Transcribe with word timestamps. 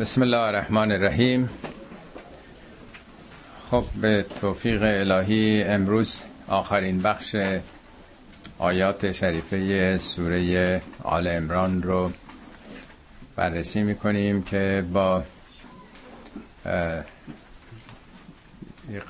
بسم 0.00 0.22
الله 0.22 0.36
الرحمن 0.38 0.92
الرحیم 0.92 1.48
خب 3.70 3.84
به 4.00 4.26
توفیق 4.40 4.82
الهی 4.82 5.62
امروز 5.62 6.20
آخرین 6.48 7.02
بخش 7.02 7.36
آیات 8.58 9.12
شریفه 9.12 9.98
سوره 9.98 10.82
آل 11.02 11.26
امران 11.26 11.82
رو 11.82 12.12
بررسی 13.36 13.82
می‌کنیم 13.82 14.42
که 14.42 14.84
با 14.92 15.22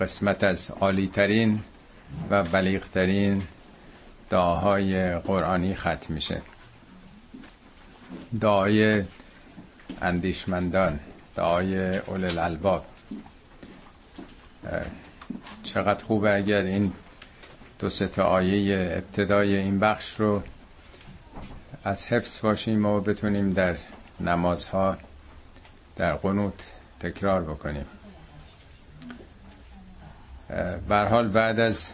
قسمت 0.00 0.44
از 0.44 0.70
عالی 0.70 1.06
ترین 1.06 1.60
و 2.30 2.42
بلیغ 2.42 2.82
ترین 2.84 3.42
دعاهای 4.30 5.18
قرآنی 5.18 5.74
ختم 5.74 6.14
میشه. 6.14 6.42
دعای 8.40 9.02
اندیشمندان 10.02 11.00
دعای 11.36 11.98
اول 11.98 12.24
الالباب 12.24 12.84
چقدر 15.62 16.04
خوبه 16.04 16.34
اگر 16.34 16.62
این 16.62 16.92
دو 17.78 17.88
سه 17.88 18.22
آیه 18.22 18.92
ابتدای 18.96 19.56
این 19.56 19.78
بخش 19.80 20.20
رو 20.20 20.42
از 21.84 22.06
حفظ 22.06 22.40
باشیم 22.40 22.86
و 22.86 23.00
بتونیم 23.00 23.52
در 23.52 23.76
نمازها 24.20 24.96
در 25.96 26.14
قنوت 26.14 26.72
تکرار 27.00 27.42
بکنیم. 27.42 27.86
حال 30.90 31.28
بعد 31.28 31.60
از 31.60 31.92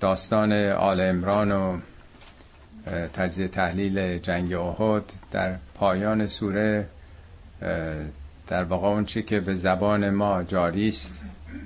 داستان 0.00 0.52
آل 0.72 1.00
امران 1.00 1.52
و 1.52 1.78
تجزیه 3.14 3.48
تحلیل 3.48 4.18
جنگ 4.18 4.54
احد 4.54 5.02
در 5.30 5.56
پایان 5.84 6.26
سوره 6.26 6.88
در 8.46 8.64
واقع 8.64 8.88
اون 8.88 9.04
چی 9.04 9.22
که 9.22 9.40
به 9.40 9.54
زبان 9.54 10.10
ما 10.10 10.42
جاری 10.42 10.88
است 10.88 11.22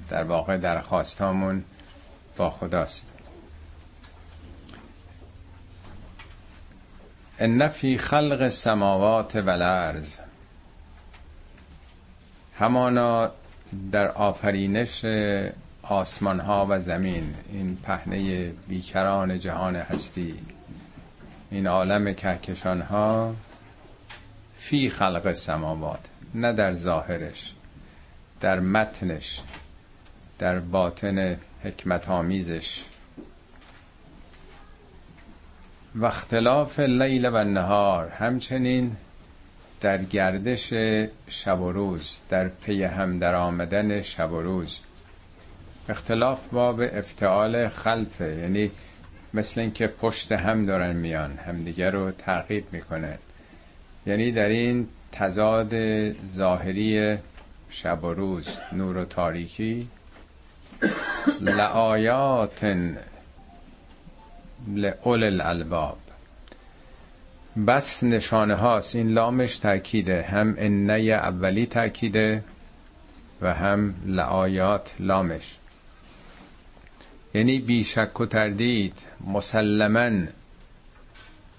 در 0.08 0.24
واقع 0.24 0.56
درخواستامون 0.56 1.64
با 2.36 2.50
خداست. 2.50 3.06
ان 7.38 7.68
فی 7.68 7.98
خلق 7.98 8.40
السماوات 8.40 9.36
و 9.36 9.50
الارض 9.50 10.20
همانا 12.58 13.30
در 13.92 14.08
آفرینش 14.08 15.04
آسمان 15.82 16.40
ها 16.40 16.66
و 16.70 16.80
زمین 16.80 17.34
این 17.52 17.78
پهنه 17.82 18.50
بیکران 18.68 19.38
جهان 19.38 19.76
هستی 19.76 20.38
این 21.50 21.66
عالم 21.66 22.14
کهکشان 22.14 22.80
ها 22.80 23.34
فی 24.58 24.90
خلق 24.90 25.32
سماوات 25.32 26.00
نه 26.34 26.52
در 26.52 26.74
ظاهرش 26.74 27.54
در 28.40 28.60
متنش 28.60 29.40
در 30.38 30.58
باطن 30.58 31.36
حکمت 31.64 32.08
آمیزش 32.08 32.84
و 35.94 36.04
اختلاف 36.04 36.80
لیل 36.80 37.30
و 37.32 37.44
نهار 37.44 38.08
همچنین 38.08 38.96
در 39.80 40.02
گردش 40.02 40.72
شب 41.28 41.60
و 41.60 41.72
روز 41.72 42.20
در 42.28 42.48
پی 42.48 42.84
هم 42.84 43.18
در 43.18 43.34
آمدن 43.34 44.02
شب 44.02 44.32
و 44.32 44.42
روز. 44.42 44.80
اختلاف 45.88 46.48
باب 46.48 46.80
افتعال 46.80 47.68
خلفه 47.68 48.36
یعنی 48.40 48.70
مثل 49.34 49.60
اینکه 49.60 49.86
پشت 49.86 50.32
هم 50.32 50.66
دارن 50.66 50.96
میان 50.96 51.36
همدیگه 51.36 51.90
رو 51.90 52.10
تعقیب 52.10 52.64
می‌کنه 52.72 53.18
یعنی 54.08 54.32
در 54.32 54.48
این 54.48 54.88
تضاد 55.12 55.72
ظاهری 56.26 57.18
شب 57.70 58.04
و 58.04 58.14
روز 58.14 58.48
نور 58.72 58.96
و 58.96 59.04
تاریکی 59.04 59.88
لآیات 61.40 62.64
لأول 64.74 65.24
الالباب. 65.24 65.98
بس 67.66 68.04
نشانه 68.04 68.54
هاست 68.54 68.96
این 68.96 69.08
لامش 69.08 69.58
تاکیده 69.58 70.22
هم 70.22 70.54
انه 70.58 70.92
اولی 70.92 71.66
تاکیده 71.66 72.44
و 73.40 73.54
هم 73.54 73.94
لآیات 74.06 74.94
لامش. 75.00 75.56
یعنی 77.34 77.58
بیشک 77.58 78.20
و 78.20 78.26
تردید 78.26 78.94
مسلما 79.26 80.26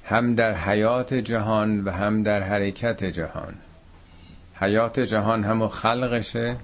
هم 0.09 0.35
در 0.35 0.53
حیات 0.53 1.13
جهان 1.13 1.83
و 1.83 1.91
هم 1.91 2.23
در 2.23 2.43
حرکت 2.43 3.03
جهان. 3.03 3.53
حیات 4.55 4.99
جهان 4.99 5.43
همو 5.43 5.67
خلقشه. 5.67 6.55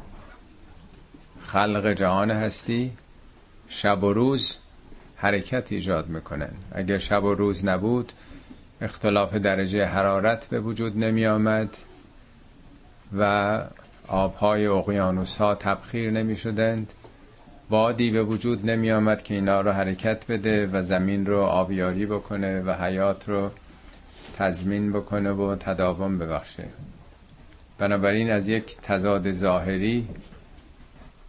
خلق 1.44 1.88
جهان 1.88 2.31
هستی. 2.31 2.91
شب 3.69 4.03
و 4.03 4.13
روز 4.13 4.57
حرکت 5.16 5.72
ایجاد 5.72 6.07
می‌کنن. 6.07 6.51
اگر 6.72 6.97
شب 6.97 7.23
و 7.23 7.34
روز 7.34 7.66
نبود 7.66 8.11
اختلاف 8.81 9.34
درجه 9.34 9.85
حرارت 9.85 10.47
به 10.47 10.59
وجود 10.59 10.97
نمی 10.97 11.25
آمد 11.25 11.78
و 13.17 13.61
آبهای 14.07 14.67
اقیانوس 14.67 15.38
ها 15.38 15.55
تبخیر 15.55 16.11
نمی 16.11 16.35
شدند 16.35 16.94
بادی 17.69 18.11
به 18.11 18.23
وجود 18.23 18.69
نمی 18.69 18.91
آمد 18.91 19.23
که 19.23 19.33
اینا 19.33 19.61
رو 19.61 19.71
حرکت 19.71 20.27
بده 20.27 20.67
و 20.67 20.83
زمین 20.83 21.25
رو 21.25 21.41
آبیاری 21.41 22.05
بکنه 22.05 22.61
و 22.61 22.71
حیات 22.71 23.29
رو 23.29 23.51
تضمین 24.37 24.91
بکنه 24.91 25.31
و 25.31 25.55
تداوم 25.55 26.17
ببخشه. 26.17 26.65
بنابراین 27.77 28.31
از 28.31 28.47
یک 28.47 28.77
تضاد 28.77 29.31
ظاهری 29.31 30.07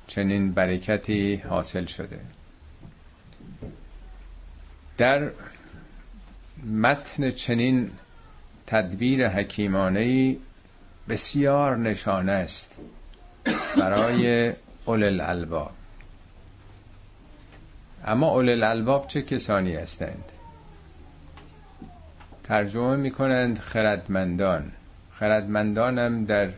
چنین 0.06 0.52
برکتی 0.52 1.36
حاصل 1.36 1.86
شده. 1.86 2.20
در 4.98 5.30
متن 6.72 7.30
چنین 7.30 7.90
تدبیر 8.66 9.28
حکیمانه 9.28 10.36
بسیار 11.08 11.76
نشانه 11.76 12.32
است 12.32 12.76
برای 13.76 14.48
اول 14.86 15.02
الالباب 15.02 15.70
اما 18.04 18.30
اول 18.30 18.48
الالباب 18.48 19.08
چه 19.08 19.22
کسانی 19.22 19.74
هستند؟ 19.74 20.24
ترجمه 22.44 22.96
می‌کنند 22.96 23.58
خردمندان. 23.58 24.72
خردمندانم 25.12 26.24
در 26.24 26.48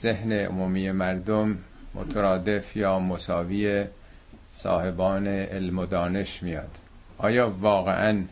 ذهن 0.00 0.32
عمومی 0.32 0.90
مردم 0.90 1.58
مترادف 1.94 2.76
یا 2.76 2.98
مساوی 2.98 3.84
صاحبان 4.52 5.26
علم 5.26 5.78
و 5.78 5.86
دانش 5.86 6.42
میاد. 6.42 6.78
آیا 7.18 7.50
واقعا 7.50 8.22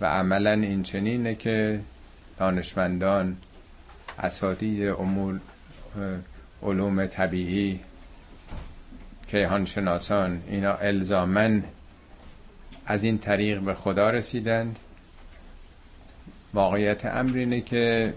و 0.00 0.06
عملا 0.06 0.52
این 0.52 0.82
چنینه 0.82 1.34
که 1.34 1.80
دانشمندان 2.38 3.36
اساتید 4.18 4.88
امور 4.88 5.40
علوم 6.62 7.06
طبیعی 7.06 7.80
کیهان 9.28 9.64
شناسان 9.64 10.42
اینا 10.48 10.74
الزامن 10.74 11.64
از 12.86 13.04
این 13.04 13.18
طریق 13.18 13.60
به 13.60 13.74
خدا 13.74 14.10
رسیدند. 14.10 14.78
واقعیت 16.54 17.06
امر 17.06 17.36
اینه 17.36 17.60
که 17.60 18.14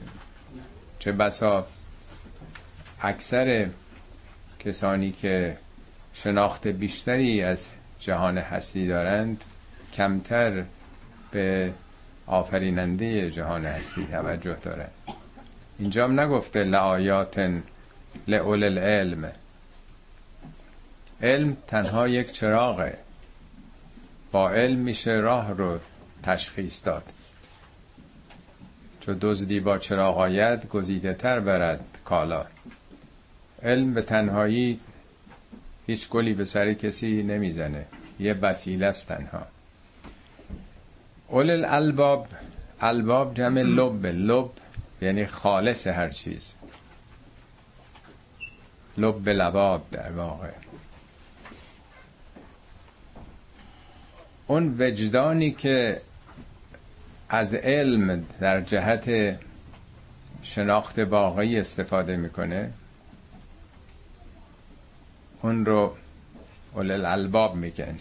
چه 1.00 1.12
بسا 1.12 1.68
اکثر 3.02 3.68
کسانی 4.60 5.12
که 5.12 5.58
شناخت 6.14 6.68
بیشتری 6.68 7.42
از 7.42 7.70
جهان 8.00 8.38
هستی 8.38 8.88
دارند 8.88 9.44
کمتر 9.94 10.64
به 11.32 11.74
آفریننده 12.28 13.32
جهان 13.32 13.66
هستی 13.66 14.08
توجه 14.12 14.56
دارند. 14.56 14.92
اینجا 15.80 16.04
هم 16.04 16.20
نگفته 16.20 16.64
لآیات 16.64 17.62
لعول 18.28 18.64
العلم 18.64 19.32
علم 21.24 21.58
تنها 21.68 22.08
یک 22.08 22.32
چراغه. 22.32 22.98
با 24.32 24.52
علم 24.52 24.80
میشه 24.80 25.12
راه 25.12 25.52
رو 25.52 25.80
تشخیص 26.24 26.86
داد. 26.86 27.04
چو 29.00 29.14
دزدی 29.22 29.60
با 29.60 29.78
چراغ 29.78 30.18
آید 30.18 30.70
گزیده 30.70 31.14
تر 31.14 31.40
برد 31.40 31.98
کالا. 32.06 32.46
علم 33.64 33.94
به 33.94 34.02
تنهایی 34.02 34.80
هیچ 35.88 36.10
گلی 36.10 36.34
به 36.34 36.46
سر 36.46 36.74
کسی 36.74 37.24
نمی‌زنه. 37.24 37.86
یه 38.20 38.34
وسیله 38.34 38.86
است 38.86 39.08
تنها. 39.08 39.48
اول 41.28 41.50
الالباب 41.50 42.28
الباب 42.82 43.34
جمع 43.34 43.62
لب. 43.62 44.06
لب 44.06 44.50
یعنی 45.02 45.26
خالص 45.26 45.88
هر 45.88 46.10
چیز. 46.10 46.56
لب 48.98 49.30
لباب 49.30 49.86
در 49.92 50.12
واقع. 50.12 50.50
اون 54.52 54.76
وجدانی 54.80 55.52
که 55.52 56.02
از 57.30 57.54
علم 57.54 58.26
در 58.40 58.62
جهت 58.62 59.38
شناخت 60.44 61.00
واقعی 61.00 61.60
استفاده 61.60 62.18
می‌کنه 62.18 62.72
اون 65.42 65.66
رو 65.66 65.96
اول 66.76 66.92
الالباب 66.92 67.56
میگن. 67.56 67.96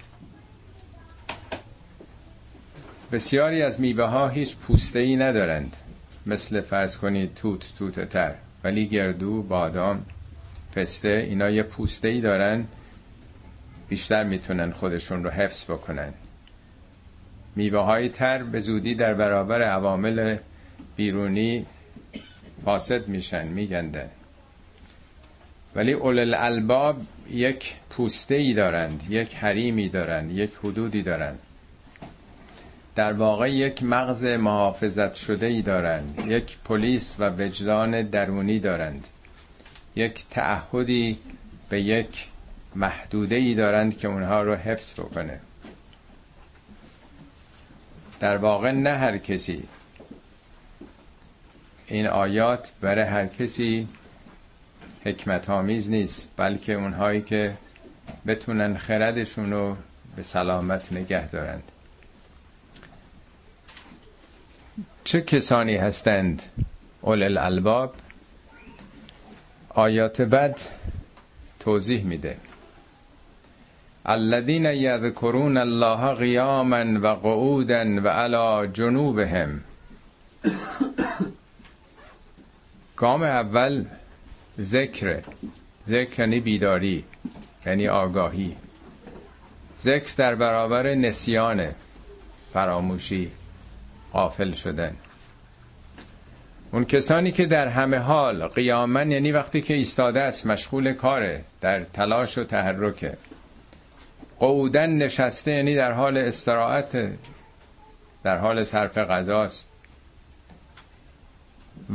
بسیاری 3.12 3.62
از 3.62 3.80
میوه 3.80 4.04
ها 4.04 4.28
هیچ 4.28 4.56
پوسته 4.56 4.98
ای 4.98 5.16
ندارند. 5.16 5.76
مثل 6.26 6.60
فرض 6.60 6.96
کنید 6.96 7.34
توت 7.34 7.72
توت 7.78 8.08
تر. 8.08 8.34
ولی 8.64 8.86
گردو 8.86 9.42
بادام 9.42 10.04
پسته 10.72 11.26
اینا 11.28 11.50
یه 11.50 11.62
پوسته 11.62 12.08
ای 12.08 12.20
دارن. 12.20 12.66
بیشتر 13.88 14.24
می‌تونن 14.24 14.70
خودشون 14.70 15.24
رو 15.24 15.30
حفظ 15.30 15.64
بکنن. 15.64 16.12
میوه 17.60 17.80
های 17.80 18.08
تر 18.08 18.42
به 18.42 18.60
زودی 18.60 18.94
در 18.94 19.14
برابر 19.14 19.62
عوامل 19.62 20.36
بیرونی 20.96 21.66
فاسد 22.64 23.08
میشن 23.08 23.48
میگندن 23.48 24.10
ولی 25.74 25.92
اول 25.92 26.18
الالباب 26.18 26.96
یک 27.30 27.74
پوسته 27.90 28.34
ای 28.34 28.54
دارند 28.54 29.02
یک 29.08 29.34
حریمی 29.34 29.88
دارند 29.88 30.30
یک 30.30 30.50
حدودی 30.64 31.02
دارند. 31.02 31.38
در 32.94 33.12
واقع 33.12 33.50
یک 33.50 33.82
مغز 33.82 34.24
محافظت 34.24 35.14
شده 35.14 35.46
ای 35.46 35.62
دارند 35.62 36.24
یک 36.26 36.58
پلیس 36.64 37.16
و 37.18 37.30
وجدان 37.30 38.02
درونی 38.02 38.58
دارند. 38.58 39.06
یک 39.96 40.24
تعهدی 40.30 41.18
به 41.68 41.80
یک 41.80 42.28
محدوده 42.74 43.34
ای 43.36 43.54
دارند 43.54 43.96
که 43.98 44.08
اونها 44.08 44.42
رو 44.42 44.54
حفظ 44.54 44.94
بکنه. 44.94 45.40
در 48.20 48.36
واقع 48.36 48.70
نه 48.70 48.90
هر 48.90 49.18
کسی. 49.18 49.62
این 51.86 52.06
آیات 52.06 52.72
برای 52.80 53.04
هر 53.04 53.26
کسی 53.26 53.88
حکمت 55.04 55.50
آمیز 55.50 55.90
نیست 55.90 56.28
بلکه 56.36 56.74
اونهایی 56.74 57.22
که 57.22 57.54
بتونن 58.26 58.76
خردشون 58.76 59.52
رو 59.52 59.76
به 60.16 60.22
سلامت 60.22 60.92
نگه 60.92 61.28
دارند. 61.28 61.62
چه 65.04 65.20
کسانی 65.20 65.76
هستند 65.76 66.42
اول 67.02 67.22
الالباب؟ 67.22 67.94
آیات 69.68 70.22
بعد 70.22 70.60
توضیح 71.60 72.04
میده. 72.04 72.36
الذين 74.06 74.64
یذکرون 74.64 75.56
الله 75.56 76.14
قیاما 76.14 77.00
و 77.00 77.06
قعودا 77.06 77.84
و 78.04 78.08
علی 78.08 78.68
جنوبهم. 78.72 79.60
گام 82.96 83.22
اول 83.22 83.84
ذکر 84.60 85.20
ذکر 85.88 86.20
یعنی 86.22 86.40
بیداری 86.40 87.04
یعنی 87.66 87.88
آگاهی. 87.88 88.56
ذکر 89.80 90.14
در 90.16 90.34
برابر 90.34 90.94
نسیان 90.94 91.68
فراموشی 92.52 93.30
غافل 94.12 94.52
شدن. 94.52 94.96
اون 96.72 96.84
کسانی 96.84 97.32
که 97.32 97.46
در 97.46 97.68
همه 97.68 97.98
حال 97.98 98.46
قیامن 98.46 99.10
یعنی 99.10 99.32
وقتی 99.32 99.62
که 99.62 99.74
ایستاده 99.74 100.20
است 100.20 100.46
مشغول 100.46 100.92
کاره 100.92 101.44
در 101.60 101.84
تلاش 101.84 102.38
و 102.38 102.44
تحرکه. 102.44 103.16
قعودن 104.40 104.90
نشسته 104.90 105.50
یعنی 105.50 105.74
در 105.74 105.92
حال 105.92 106.16
استراحت 106.16 107.12
در 108.22 108.38
حال 108.38 108.64
صرف 108.64 108.98
غذاست. 108.98 109.68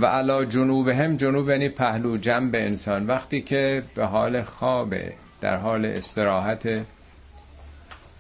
و 0.02 0.06
علا 0.06 0.46
جنوب 0.46 0.88
هم 0.88 1.16
جنوب 1.16 1.50
یعنی 1.50 1.70
پهلو 1.70 2.18
جنب 2.18 2.56
انسان. 2.56 3.08
وقتی 3.08 3.42
که 3.42 3.84
به 3.96 4.06
حال 4.06 4.42
خوابه 4.42 5.14
در 5.42 5.58
حال 5.58 5.86
استراحت 5.86 6.86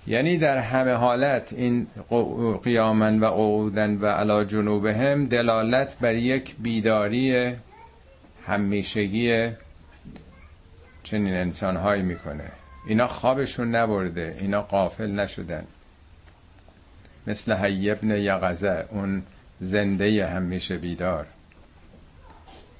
یعنی 0.07 0.37
در 0.37 0.57
همه 0.57 0.93
حالت 0.93 1.53
این 1.53 1.87
قیامن 2.63 3.19
و 3.19 3.25
قعودن 3.25 3.97
و 3.97 4.05
علا 4.05 4.43
جنوب 4.43 4.85
هم 4.85 5.25
دلالت 5.25 5.97
بر 5.99 6.15
یک 6.15 6.55
بیداری 6.59 7.53
همیشگی 8.47 9.49
چنین 11.03 11.33
انسانهایی 11.33 12.01
می‌کنه. 12.01 12.51
اینا 12.85 13.07
خوابشون 13.07 13.75
نبرده 13.75 14.37
اینا 14.39 14.61
قافل 14.61 15.11
نشدن. 15.11 15.63
مثل 17.27 17.53
حی 17.53 17.91
ابن 17.91 18.11
یغزه 18.11 18.85
اون 18.91 19.23
زنده 19.59 20.27
همیشه 20.27 20.77
بیدار. 20.77 21.25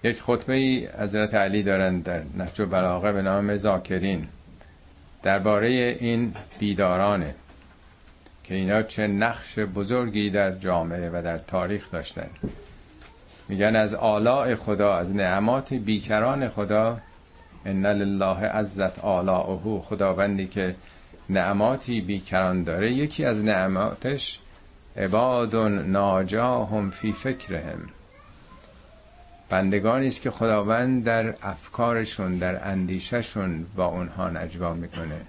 یک 0.03 0.21
خطبه 0.21 0.53
ای 0.53 0.87
حضرت 0.99 1.33
علی 1.33 1.63
دارند 1.63 2.03
در 2.03 2.21
نهج 2.37 2.61
بلاغه 2.61 3.11
به 3.11 3.21
نام 3.21 3.57
زاکرین. 3.57 4.27
درباره 5.23 5.67
این 5.99 6.33
بیدارانه 6.59 7.35
که 8.43 8.55
اینا 8.55 8.83
چه 8.83 9.07
نقش 9.07 9.59
بزرگی 9.59 10.29
در 10.29 10.51
جامعه 10.51 11.09
و 11.09 11.21
در 11.23 11.37
تاریخ 11.37 11.91
داشتن. 11.91 12.29
میگن 13.49 13.75
از 13.75 13.95
آلاء 13.95 14.55
خدا 14.55 14.95
از 14.95 15.15
نعمات 15.15 15.73
بیکران 15.73 16.49
خدا 16.49 17.01
ان 17.65 17.85
لله 17.85 18.45
عزت 18.47 18.99
آلاؤه 18.99 19.81
خداوندی 19.81 20.47
که 20.47 20.75
نعماتی 21.29 22.01
بیکران 22.01 22.63
داره 22.63 22.91
یکی 22.91 23.25
از 23.25 23.43
نعماتش 23.43 24.39
عباد 24.97 25.55
ناجاهم 25.55 26.89
فی 26.89 27.13
فکرهم 27.13 27.79
بندگانی 29.49 30.07
است 30.07 30.21
که 30.21 30.31
خداوند 30.31 31.03
در 31.03 31.35
افکارشون 31.43 32.37
در 32.37 32.67
اندیششون 32.69 33.65
با 33.75 33.85
اونها 33.85 34.29
نجوا 34.29 34.73
می‌کنه 34.73 35.21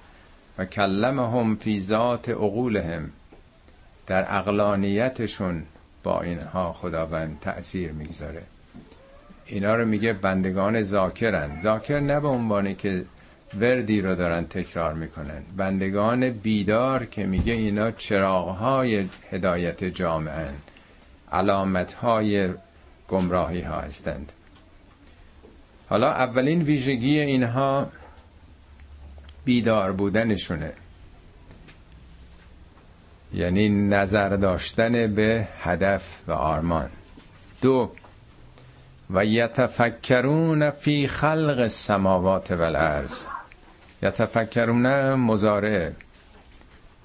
و 0.58 0.64
کلمهم 0.64 1.56
فی 1.56 1.80
ذات 1.80 2.28
عقولهم 2.28 3.10
در 4.06 4.36
اقلانیتشون 4.36 5.62
با 6.02 6.20
اینها 6.22 6.72
خداوند 6.72 7.38
تأثیر 7.40 7.92
می‌گذاره 7.92 8.42
اینا 9.46 9.74
رو 9.74 9.84
میگه 9.84 10.12
بندگان 10.12 10.82
ذاکرن. 10.82 11.60
ذاکر 11.60 12.00
نه 12.00 12.20
به 12.20 12.28
عنوانی 12.28 12.74
که 12.74 13.04
وردی 13.60 14.00
رو 14.00 14.14
دارن 14.14 14.44
تکرار 14.44 14.94
می‌کنن. 14.94 15.42
بندگان 15.56 16.30
بیدار 16.30 17.06
که 17.06 17.26
میگه 17.26 17.52
اینا 17.52 17.90
چراغهای 17.90 19.08
هدایت 19.30 19.84
جامعه 19.84 20.48
علامتهای 21.32 22.48
گمراهی 23.08 23.60
ها 23.60 23.80
هستند. 23.80 24.32
حالا 25.88 26.10
اولین 26.10 26.62
ویژگی 26.62 27.20
اینها 27.20 27.88
بیدار 29.44 29.92
بودنشونه. 29.92 30.72
یعنی 33.34 33.68
نظر 33.68 34.28
داشتن 34.28 35.14
به 35.14 35.48
هدف 35.60 36.20
و 36.26 36.32
آرمان. 36.32 36.88
دو 37.62 37.90
و 39.10 39.24
یتفکرون 39.24 40.70
فی 40.70 41.08
خلق 41.08 41.58
السماوات 41.58 42.50
و 42.50 42.62
الارض. 42.62 43.22
یتفکرون 44.02 45.14
مزارعه 45.14 45.92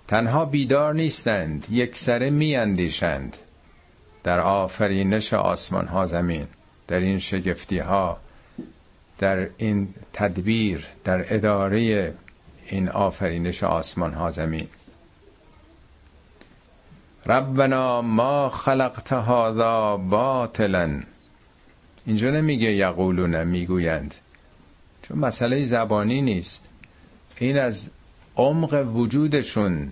تنها 0.07 0.45
بیدار 0.45 0.93
نیستند 0.93 1.67
یک 1.69 1.95
سره 1.95 2.29
می 2.29 2.55
اندیشند 2.55 3.37
در 4.23 4.39
آفرینش 4.39 5.33
آسمان 5.33 5.87
ها 5.87 6.05
زمین 6.05 6.47
در 6.87 6.99
این 6.99 7.19
شگفتی 7.19 7.79
ها 7.79 8.17
در 9.19 9.47
این 9.57 9.93
تدبیر 10.13 10.87
در 11.03 11.35
اداره 11.35 12.13
این 12.67 12.89
آفرینش 12.89 13.63
آسمان 13.63 14.13
ها 14.13 14.31
زمین. 14.31 14.67
ربنا 17.25 18.01
ما 18.01 18.49
خلقت 18.49 19.13
هذا 19.13 19.97
باطلا. 19.97 21.03
اینجا 22.05 22.31
نمیگه 22.31 22.73
یقولون 22.73 23.43
می‌گویند. 23.43 24.15
چون 25.01 25.17
مسئله 25.17 25.65
زبانی 25.65 26.21
نیست. 26.21 26.63
این 27.37 27.57
از 27.57 27.89
عمق 28.35 28.95
وجودشون 28.95 29.91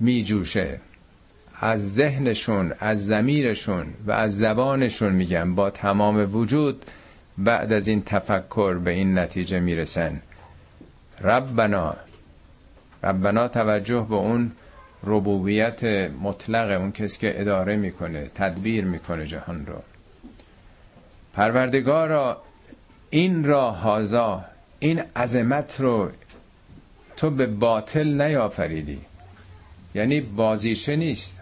میجوشه. 0.00 0.80
از 1.60 1.94
ذهنشون 1.94 2.72
از 2.78 3.06
زمیرشون 3.06 3.86
و 4.06 4.12
از 4.12 4.36
زبانشون 4.36 5.12
میگن. 5.12 5.54
با 5.54 5.70
تمام 5.70 6.36
وجود 6.36 6.84
بعد 7.38 7.72
از 7.72 7.88
این 7.88 8.02
تفکر 8.02 8.74
به 8.74 8.90
این 8.90 9.18
نتیجه 9.18 9.60
می‌رسن. 9.60 10.22
ربنا 11.20 11.96
ربنا 13.02 13.48
توجه 13.48 14.06
به 14.08 14.14
اون 14.14 14.52
ربوبیت 15.04 15.84
مطلق 16.22 16.80
اون 16.80 16.92
کسی 16.92 17.18
که 17.18 17.40
اداره 17.40 17.76
می‌کنه 17.76 18.30
تدبیر 18.34 18.84
می‌کنه 18.84 19.26
جهان 19.26 19.66
رو. 19.66 19.82
پروردگارا 21.32 22.42
این 23.10 23.44
را 23.44 23.70
هازا 23.70 24.44
این 24.78 25.02
عظمت 25.16 25.80
رو 25.80 26.10
تو 27.16 27.30
به 27.30 27.46
باطل 27.46 28.22
نیافریدی. 28.22 29.00
یعنی 29.94 30.20
بازیشه 30.20 30.96
نیست. 30.96 31.40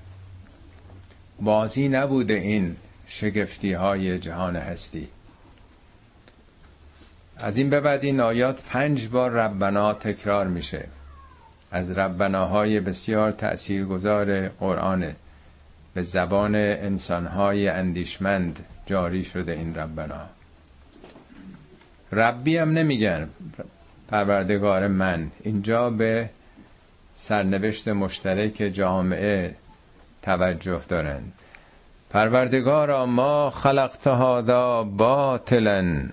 بازی 1.41 1.89
نبوده 1.89 2.35
این 2.35 2.77
شگفتی 3.07 3.73
های 3.73 4.19
جهان 4.19 4.57
هستی. 4.57 5.09
از 7.39 7.59
این 7.59 7.71
به 7.71 7.81
بعد 7.81 8.05
این 8.05 8.21
آیات 8.21 8.63
پنج 8.63 9.09
بار 9.09 9.31
ربنا 9.31 9.93
تکرار 9.93 10.47
میشه. 10.47 10.89
از 11.71 11.91
ربناهای 11.91 12.81
بسیار 12.81 13.33
تأثیرگذار 13.33 14.49
قرآنه. 14.49 15.17
به 15.95 16.03
زبان 16.03 16.55
انسانهای 16.55 17.69
اندیشمند. 17.69 18.65
جاری 18.89 19.25
شده 19.25 19.53
این 19.53 19.75
ربنا 19.75 20.27
ربی 22.13 22.57
هم 22.57 22.71
نمیگن. 22.71 23.29
پروردگار 24.09 24.87
من. 24.87 25.31
اینجا 25.41 25.91
به 25.91 26.31
سرنوشت 27.15 27.89
مشترک 27.89 28.71
جامعه 28.73 29.55
توجه 30.23 30.81
دارند. 30.89 31.33
پروردگارا 32.11 33.07
ما 33.07 33.51
خلقت 33.51 34.07
هذا 34.07 34.83
باطلا. 34.85 36.09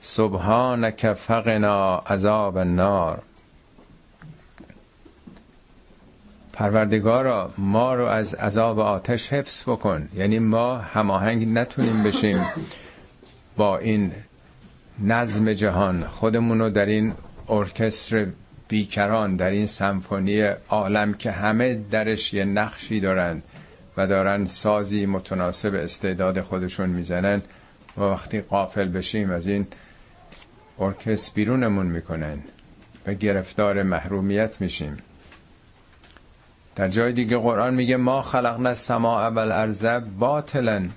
سبحانك 0.00 1.12
فقنا 1.12 1.96
عذاب 1.96 2.56
النار. 2.56 3.22
پروردگارا 6.60 7.50
ما 7.58 7.94
رو 7.94 8.06
از 8.06 8.34
عذاب 8.34 8.78
آتش 8.78 9.32
حفظ 9.32 9.62
بکن. 9.62 10.08
یعنی 10.14 10.38
ما 10.38 10.76
هماهنگ 10.76 11.48
نتونیم 11.48 12.02
بشیم 12.02 12.44
با 13.56 13.78
این 13.78 14.12
نظم 14.98 15.52
جهان. 15.52 16.04
خودمون 16.04 16.58
رو 16.58 16.70
در 16.70 16.86
این 16.86 17.14
ارکستر 17.48 18.26
بیکران 18.68 19.36
در 19.36 19.50
این 19.50 19.66
سمفونی 19.66 20.42
عالم 20.68 21.14
که 21.14 21.30
همه 21.30 21.74
درش 21.74 22.34
یه 22.34 22.44
نقشی 22.44 23.00
دارند 23.00 23.42
و 23.96 24.06
دارن 24.06 24.44
سازی 24.44 25.06
متناسب 25.06 25.74
استعداد 25.74 26.40
خودشون 26.40 26.90
می‌زنن 26.90 27.42
و 27.96 28.00
وقتی 28.00 28.40
قافل 28.40 28.88
بشیم 28.88 29.30
از 29.30 29.46
این 29.46 29.66
ارکستر 30.78 31.32
بیرونمون 31.34 31.86
می‌کنن 31.86 32.38
و 33.06 33.14
گرفتار 33.14 33.82
محرومیت 33.82 34.60
میشیم. 34.60 34.96
در 36.76 36.88
جای 36.88 37.12
دیگه 37.12 37.36
قرآن 37.36 37.74
میگه 37.74 37.96
ما 37.96 38.22
خلقنا 38.22 38.68
السماء 38.68 39.30
والارض 39.30 39.84
باطلا. 40.18 40.88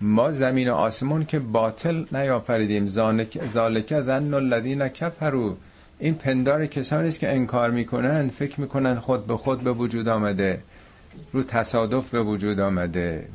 ما 0.00 0.32
زمین 0.32 0.70
و 0.70 0.74
آسمون 0.74 1.24
که 1.24 1.38
باطل 1.38 2.04
نیافریدیم. 2.12 2.86
ذالک 3.46 4.00
ظن 4.00 4.34
الذین 4.34 4.88
کفروا. 4.88 5.56
این 5.98 6.14
پندار 6.14 6.66
کسانی 6.66 7.08
است 7.08 7.18
که 7.18 7.32
انکار 7.32 7.70
می‌کنن 7.70 8.28
فکر 8.28 8.60
می‌کنن 8.60 8.94
خود 8.94 9.26
به 9.26 9.36
خود 9.36 9.60
به 9.60 9.72
وجود 9.72 10.08
آمده. 10.08 10.62
رو 11.32 11.42
تصادف 11.42 12.10
به 12.10 12.22
وجود 12.22 12.60
آمده. 12.60 13.28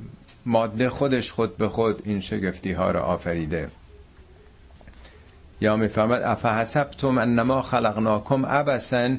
ماده 0.46 0.90
خودش 0.90 1.32
خود 1.32 1.58
به 1.58 1.68
خود 1.68 2.02
این 2.06 2.22
شگفتی 2.22 2.72
ها 2.72 2.92
را 2.92 3.02
آفریده. 3.04 3.68
یا 5.62 5.76
می‌فهمد 5.76 6.22
افحسبتم 6.22 7.18
انما 7.18 7.62
خلقناکم 7.62 8.46
عبسا 8.46 9.10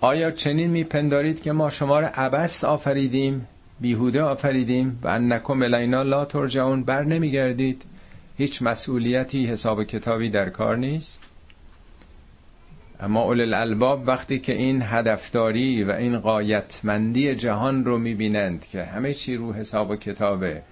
آیا 0.00 0.30
چنین 0.30 0.70
میپندارید 0.70 1.42
که 1.42 1.52
ما 1.52 1.70
شما 1.70 2.00
را 2.00 2.08
عبس 2.08 2.64
آفریدیم 2.64 3.48
بیهوده 3.80 4.22
آفریدیم 4.22 4.98
و 5.02 5.08
انکم 5.08 5.62
الینا 5.62 6.02
لا 6.02 6.24
ترجعون 6.24 6.84
بر 6.84 7.04
نمیگردید؟ 7.04 7.82
هیچ 8.36 8.62
مسئولیتی 8.62 9.46
حساب 9.46 9.84
کتابی 9.84 10.30
در 10.30 10.48
کار 10.48 10.76
نیست؟ 10.76 11.20
اما 13.00 13.22
اول 13.22 13.40
الالباب 13.40 14.08
وقتی 14.08 14.38
که 14.38 14.52
این 14.52 14.82
هدفداری 14.82 15.84
و 15.84 15.92
این 15.92 16.18
قایتمندی 16.18 17.34
جهان 17.34 17.84
رو 17.84 17.98
می‌بینند 17.98 18.66
که 18.72 18.84
همه 18.84 19.14
چی 19.14 19.36
رو 19.36 19.52
حساب 19.52 19.90
و 19.90 19.96
کتابه 19.96 20.62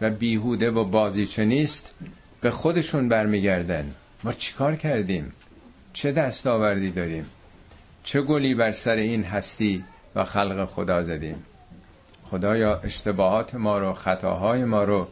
و 0.00 0.10
بیهوده 0.10 0.70
و 0.70 0.84
بازیچه 0.84 1.44
نیست 1.44 1.94
به 2.40 2.50
خودشون 2.50 3.08
برمیگردن. 3.08 3.94
ما 4.24 4.32
چیکار 4.32 4.76
کردیم؟ 4.76 5.32
چه 5.92 6.12
دستاوردی 6.12 6.90
داریم؟ 6.90 7.26
چه 8.04 8.22
گلی 8.22 8.54
بر 8.54 8.72
سر 8.72 8.96
این 8.96 9.24
هستی 9.24 9.84
و 10.14 10.24
خلق 10.24 10.64
خدا 10.64 11.02
زدیم؟ 11.02 11.44
خدایا 12.24 12.80
اشتباهات 12.84 13.54
ما 13.54 13.78
رو 13.78 13.92
خطاهای 13.92 14.64
ما 14.64 14.84
رو 14.84 15.06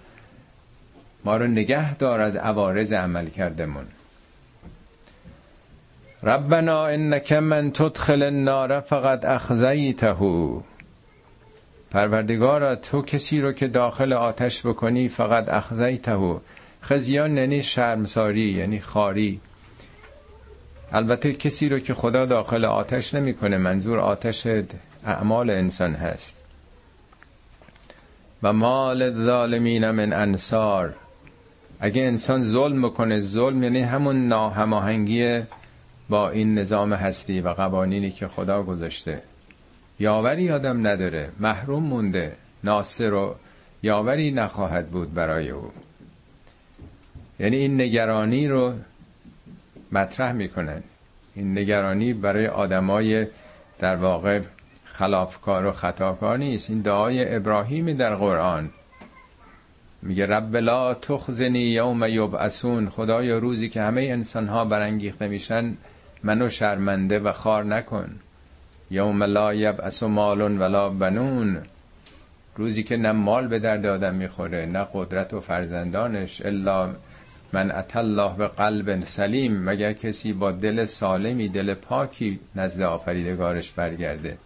ما 1.25 1.37
رو 1.37 1.47
نگه 1.47 1.95
دار 1.95 2.21
از 2.21 2.37
عوارض 2.37 2.93
عمل 2.93 3.29
کردمون 3.29 3.85
ربنا 6.23 6.87
انک 6.87 7.33
من 7.33 7.71
تدخل 7.71 8.23
النار 8.23 8.81
فقط 8.81 9.25
اخزیته. 9.25 10.17
پروردگارا 11.91 12.75
تو 12.77 13.03
کسی 13.03 13.41
رو 13.41 13.53
که 13.53 13.69
داخل 13.69 14.13
آتش 14.13 14.67
بکنی 14.67 15.09
فقط 15.09 15.49
اخزیته. 15.49 16.37
خزیان 16.83 17.37
یعنی 17.37 17.63
شرمساری 17.63 18.51
یعنی 18.51 18.81
خاری. 18.81 19.41
البته 20.93 21.33
کسی 21.33 21.69
رو 21.69 21.79
که 21.79 21.95
خدا 21.95 22.27
داخل 22.27 22.65
آتش 22.65 23.15
نمی‌کنه 23.15 23.59
منظور 23.59 23.99
آتش 23.99 24.47
اعمال 25.05 25.51
انسان 25.51 25.95
هست. 25.95 26.37
و 28.43 28.53
مال 28.53 29.25
ظالمین 29.25 29.91
من 29.91 30.13
انصار. 30.13 30.95
اگه 31.81 32.03
انسان 32.03 32.45
ظلم 32.45 32.83
بکنه 32.83 33.21
ظلم 33.21 33.63
یعنی 33.63 33.81
همون 33.81 34.29
ناهماهنگی 34.29 35.43
با 36.09 36.31
این 36.31 36.59
نظام 36.59 36.93
هستی 36.93 37.41
و 37.41 37.49
قوانینی 37.49 38.11
که 38.11 38.29
خدا 38.29 38.63
گذاشته. 38.63 39.23
یاوری 40.01 40.51
آدم 40.51 40.87
نداره 40.87 41.31
محروم 41.41 41.83
مونده 41.83 42.37
ناصر 42.65 43.15
و 43.15 43.35
یاوری 43.83 44.31
نخواهد 44.31 44.91
بود 44.91 45.15
برای 45.15 45.51
او. 45.51 45.71
یعنی 47.41 47.57
این 47.57 47.81
نگرانی 47.81 48.49
رو 48.49 48.75
مطرح 49.93 50.33
می‌کنن. 50.33 50.83
این 51.35 51.59
نگرانی 51.59 52.13
برای 52.13 52.47
آدمای 52.47 53.27
در 53.79 53.97
واقع 53.97 54.41
خلافکار 54.85 55.67
و 55.67 55.73
خطاکار 55.73 56.39
نیست. 56.39 56.71
این 56.71 56.81
دعای 56.81 57.35
ابراهیمی 57.37 57.95
در 57.95 58.15
قرآن. 58.15 58.71
میگه 60.03 60.27
رب 60.27 60.57
لا 60.57 60.95
تخزنی 60.95 61.59
یوم 61.59 62.05
یبعثون. 62.05 62.89
خدایا 62.89 63.39
روزی 63.39 63.69
که 63.69 63.83
همه 63.83 64.03
انسان 64.03 64.49
ها 64.49 64.65
برانگیخته 64.65 65.29
میشن 65.29 65.77
منو 66.23 66.49
شرمنده 66.49 67.19
و 67.19 67.33
خار 67.33 67.65
نکن. 67.65 68.21
یوم 68.91 69.23
لا 69.23 69.55
یبعث 69.55 70.03
مال 70.03 70.61
ولا 70.61 70.89
بنون. 70.89 71.63
روزی 72.57 72.83
که 72.83 72.97
نه 72.97 73.13
مال 73.13 73.49
به 73.49 73.59
درد 73.59 73.87
آدم 73.87 74.15
می‌خوره 74.15 74.67
نه 74.67 74.87
قدرت 74.95 75.35
و 75.35 75.41
فرزندانش 75.41 76.43
الا 76.45 76.95
من 77.53 77.71
ات 77.71 77.97
الله 77.97 78.37
به 78.37 78.49
قلب 78.49 79.05
سلیم 79.05 79.63
مگر 79.63 79.93
کسی 79.93 80.33
با 80.33 80.53
دل 80.53 80.85
سالمی 80.85 81.49
دل 81.49 81.75
پاکی 81.75 82.41
نزد 82.57 82.83
آفریدگارش 82.83 83.73
برگرده؟ 83.73 84.39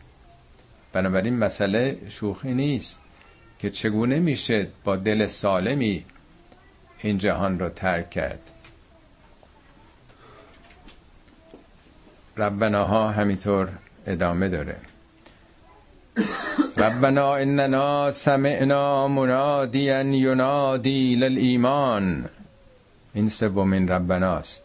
بنابراین 0.92 1.38
مسئله 1.38 1.98
شوخی 2.08 2.54
نیست 2.54 3.02
که 3.58 3.70
چگونه 3.70 4.18
میشه 4.18 4.68
با 4.84 4.96
دل 4.96 5.26
سالمی 5.26 6.04
این 6.98 7.18
جهان 7.18 7.58
رو 7.58 7.68
ترک 7.68 8.10
کرد. 8.10 8.50
ربناها 12.36 13.08
همینطور 13.08 13.68
ادامه 14.06 14.48
داره. 14.48 14.76
ربنا 16.76 17.34
اننا 17.34 18.10
سمعنا 18.10 19.08
منادیا 19.08 20.00
ینادی 20.02 21.14
للایمان. 21.14 22.28
این 23.16 23.28
سومین 23.28 23.88
ربناست. 23.88 24.62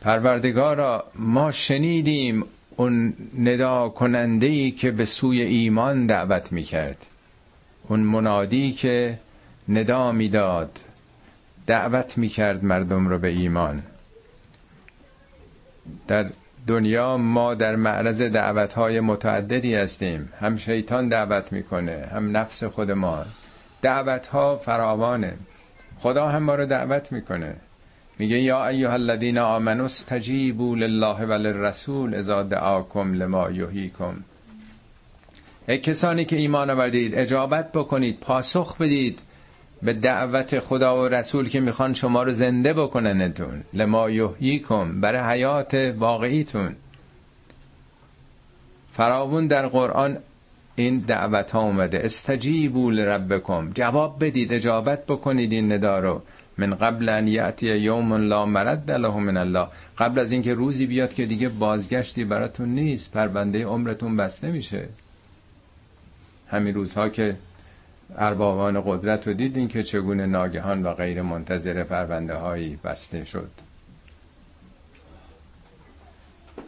پروردگارا 0.00 1.04
ما 1.14 1.50
شنیدیم 1.50 2.44
اون 2.76 3.14
ندا 3.38 3.94
ای 4.40 4.70
که 4.70 4.90
به 4.90 5.04
سوی 5.04 5.42
ایمان 5.42 6.06
دعوت 6.06 6.52
می‌کرد. 6.52 7.06
اون 7.88 8.00
منادی 8.00 8.72
که 8.72 9.18
ندا 9.68 10.12
می‌داد 10.12 10.78
دعوت 11.66 12.18
می‌کرد 12.18 12.64
مردم 12.64 13.08
رو 13.08 13.18
به 13.18 13.28
ایمان. 13.28 13.82
در 16.08 16.26
دنیا 16.66 17.16
ما 17.16 17.54
در 17.54 17.76
معرض 17.76 18.22
دعوت 18.22 18.72
های 18.72 19.00
متعددی 19.00 19.74
هستیم. 19.74 20.32
هم 20.40 20.56
شیطان 20.56 21.08
دعوت 21.08 21.52
می‌کنه 21.52 22.08
هم 22.12 22.36
نفس 22.36 22.64
خود 22.64 22.90
ما. 22.90 23.24
دعوت 23.82 24.26
ها 24.26 24.56
فراوانه. 24.56 25.34
خدا 25.98 26.28
هم 26.28 26.42
ما 26.42 26.54
رو 26.54 26.66
دعوت 26.66 27.12
می‌کنه. 27.12 27.56
میگه 28.18 28.38
یا 28.38 28.66
ایها 28.66 28.92
الذین 28.92 29.38
آمنوا 29.38 29.84
استجیبوا 29.84 30.74
لله 30.74 31.24
و 31.24 32.14
اذا 32.14 32.42
دعاکم 32.42 33.12
لما 33.14 33.50
یحییکم. 33.50 34.14
ای 35.68 35.78
کسانی 35.78 36.24
که 36.24 36.36
ایمان 36.36 36.70
آوردید 36.70 37.14
اجابت 37.14 37.72
بکنید 37.72 38.20
پاسخ 38.20 38.76
بدید 38.76 39.18
به 39.82 39.92
دعوت 39.92 40.60
خدا 40.60 41.02
و 41.02 41.08
رسول 41.08 41.48
که 41.48 41.60
می‌خوان 41.60 41.94
شما 41.94 42.22
رو 42.22 42.32
زنده 42.32 42.72
بکننتون 42.72 43.62
لما 43.74 44.10
یحییکم 44.10 45.00
برای 45.00 45.34
حیات 45.34 45.74
واقعیتون. 45.98 46.76
فراون 48.92 49.46
در 49.46 49.66
قرآن 49.66 50.18
این 50.76 50.98
دعوت 50.98 51.50
ها 51.50 51.62
اومده. 51.62 52.00
استجیبوا 52.04 52.90
لربکم. 52.90 53.70
جواب 53.74 54.24
بدید 54.24 54.52
اجابت 54.52 55.06
بکنید 55.06 55.52
این 55.52 55.72
ندا 55.72 55.98
رو. 55.98 56.22
من 56.58 56.74
قبل 56.74 57.08
ان 57.08 57.28
یاتی 57.28 57.76
یوم 57.76 58.12
لا 58.14 58.46
مرد 58.46 58.90
له 58.90 59.16
من 59.16 59.36
الله. 59.36 59.66
قبل 59.98 60.18
از 60.18 60.32
اینکه 60.32 60.54
روزی 60.54 60.86
بیاد 60.86 61.14
که 61.14 61.26
دیگه 61.26 61.48
بازگشتی 61.48 62.24
براتون 62.24 62.68
نیست 62.68 63.10
پرونده 63.10 63.64
عمرتون 63.64 64.16
بسته 64.16 64.50
میشه. 64.50 64.88
همین 66.48 66.74
روزها 66.74 67.08
که 67.08 67.36
اربابان 68.16 68.82
قدرت 68.86 69.26
رو 69.26 69.34
دیدین 69.34 69.68
که 69.68 69.82
چگونه 69.82 70.26
ناگهان 70.26 70.82
و 70.82 70.94
غیر 70.94 71.22
منتظر 71.22 71.84
پرونده 71.84 72.34
هایی 72.34 72.78
بسته 72.84 73.24
شد. 73.24 73.50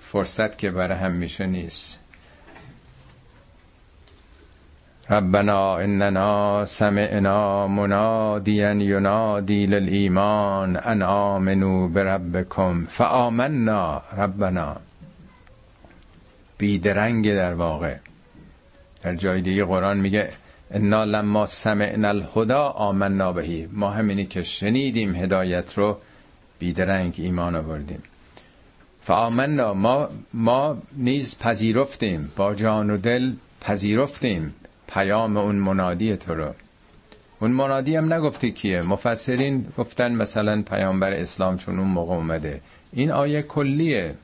فرصت 0.00 0.58
که 0.58 0.70
برای 0.70 0.98
هم 0.98 1.12
میشه 1.12 1.46
نیست. 1.46 2.00
ربنا 5.10 5.76
اننا 5.76 6.64
سمعنا 6.66 7.66
منادیا 7.66 8.72
ینادی 8.72 9.66
للایمان 9.66 10.76
ان 10.76 11.02
آمنوا 11.02 11.88
بربکم 11.88 12.86
فآمنا 12.88 14.02
ربنا. 14.18 14.76
بیدرنگ 16.58 17.34
در 17.34 17.54
واقع. 17.54 17.96
در 19.02 19.14
جای 19.14 19.40
دیگه 19.40 19.64
قرآن 19.64 20.00
میگه 20.00 20.30
انا 20.70 21.04
لما 21.04 21.46
سمعنا 21.46 22.08
الهدا 22.08 22.68
آمنا 22.68 23.32
بهی 23.32 23.68
ما 23.72 23.90
همینی 23.90 24.26
که 24.26 24.42
شنیدیم 24.42 25.14
هدایت 25.14 25.78
رو 25.78 25.98
بیدرنگ 26.58 27.14
ایمان 27.18 27.56
آوردیم. 27.56 28.02
فآمنا 29.00 29.74
ما 29.74 30.08
ما 30.34 30.78
نیز 30.96 31.38
پذیرفتیم. 31.38 32.32
با 32.36 32.54
جان 32.54 32.90
و 32.90 32.96
دل 32.96 33.32
پذیرفتیم. 33.60 34.54
پیام 34.88 35.36
اون 35.36 35.54
منادی 35.54 36.16
تو 36.16 36.34
رو. 36.34 36.54
اون 37.40 37.50
منادی 37.50 37.96
هم 37.96 38.12
نگفته 38.12 38.50
کیه؟ 38.50 38.82
مفسرین 38.82 39.66
گفتن 39.78 40.12
مثلا 40.12 40.62
پیامبر 40.62 41.12
اسلام 41.12 41.56
چون 41.56 41.78
اون 41.78 41.88
موقع 41.88 42.14
اومده. 42.14 42.60
این 42.92 43.10
آیه 43.10 43.42
کلیه. 43.42 44.14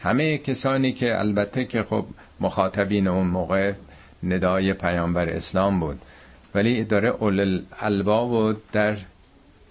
همه 0.00 0.38
کسانی 0.38 0.92
که 0.92 1.18
البته 1.18 1.64
که 1.64 1.82
خب 1.82 2.06
مخاطبین 2.40 3.08
اون 3.08 3.26
موقع 3.26 3.72
ندای 4.22 4.72
پیامبر 4.72 5.28
اسلام 5.28 5.80
بود. 5.80 6.00
ولی 6.54 6.84
داره 6.84 7.08
اول 7.08 7.62
الباب 7.80 8.30
و 8.30 8.54
در 8.72 8.96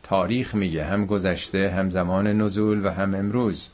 تاریخ 0.03 0.55
میگه. 0.55 0.83
هم 0.83 1.05
گذشته 1.05 1.69
هم 1.69 1.89
زمان 1.89 2.27
نزول 2.27 2.85
و 2.85 2.89
هم 2.89 3.15
امروز. 3.15 3.69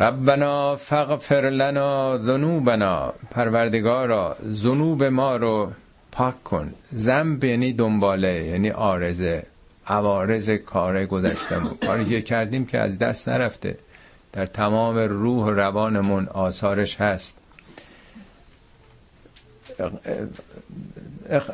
ربنا 0.00 0.76
فغفر 0.76 1.50
لنا 1.50 2.18
ذنوبنا 2.18 3.12
پروردگارا 3.30 4.36
ذنوب 4.50 5.04
ما 5.04 5.36
رو 5.36 5.72
پاک 6.12 6.44
کن. 6.44 6.74
ذنب 6.96 7.44
یعنی 7.44 7.72
دنباله 7.72 8.44
یعنی 8.44 8.70
آرزه 8.70 9.46
عوارض 9.86 10.50
کار 10.50 11.06
گذشتمون 11.06 11.76
کاری 11.86 12.04
که 12.04 12.22
کردیم 12.22 12.66
که 12.66 12.78
از 12.78 12.98
دست 12.98 13.28
نرفته. 13.28 13.78
در 14.32 14.46
تمام 14.46 14.98
روح 14.98 15.46
و 15.46 15.50
روانمون 15.50 16.28
آثارش 16.28 17.00
هست. 17.00 17.36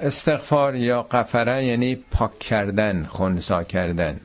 استغفار 0.03 0.75
یا 0.75 1.03
قفره 1.03 1.65
یعنی 1.65 1.95
پاک 2.11 2.39
کردن 2.39 3.05
خونسا 3.05 3.63
کردن. 3.65 4.21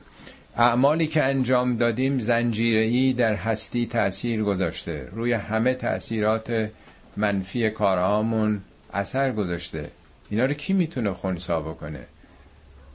اعمالی 0.60 1.06
که 1.06 1.24
انجام 1.24 1.76
دادیم 1.76 2.18
زنجیره‌ای 2.18 3.12
در 3.12 3.34
هستی 3.34 3.86
تاثیر 3.86 4.42
گذاشته. 4.42 5.08
روی 5.12 5.32
همه 5.32 5.74
تاثیرات 5.74 6.70
منفی 7.16 7.70
کارهامون 7.70 8.60
اثر 8.92 9.32
گذاشته. 9.32 9.90
اینا 10.30 10.44
رو 10.44 10.52
کی 10.52 10.72
می‌تونه 10.72 11.12
خونسا 11.12 11.60
بکنه؟ 11.60 12.00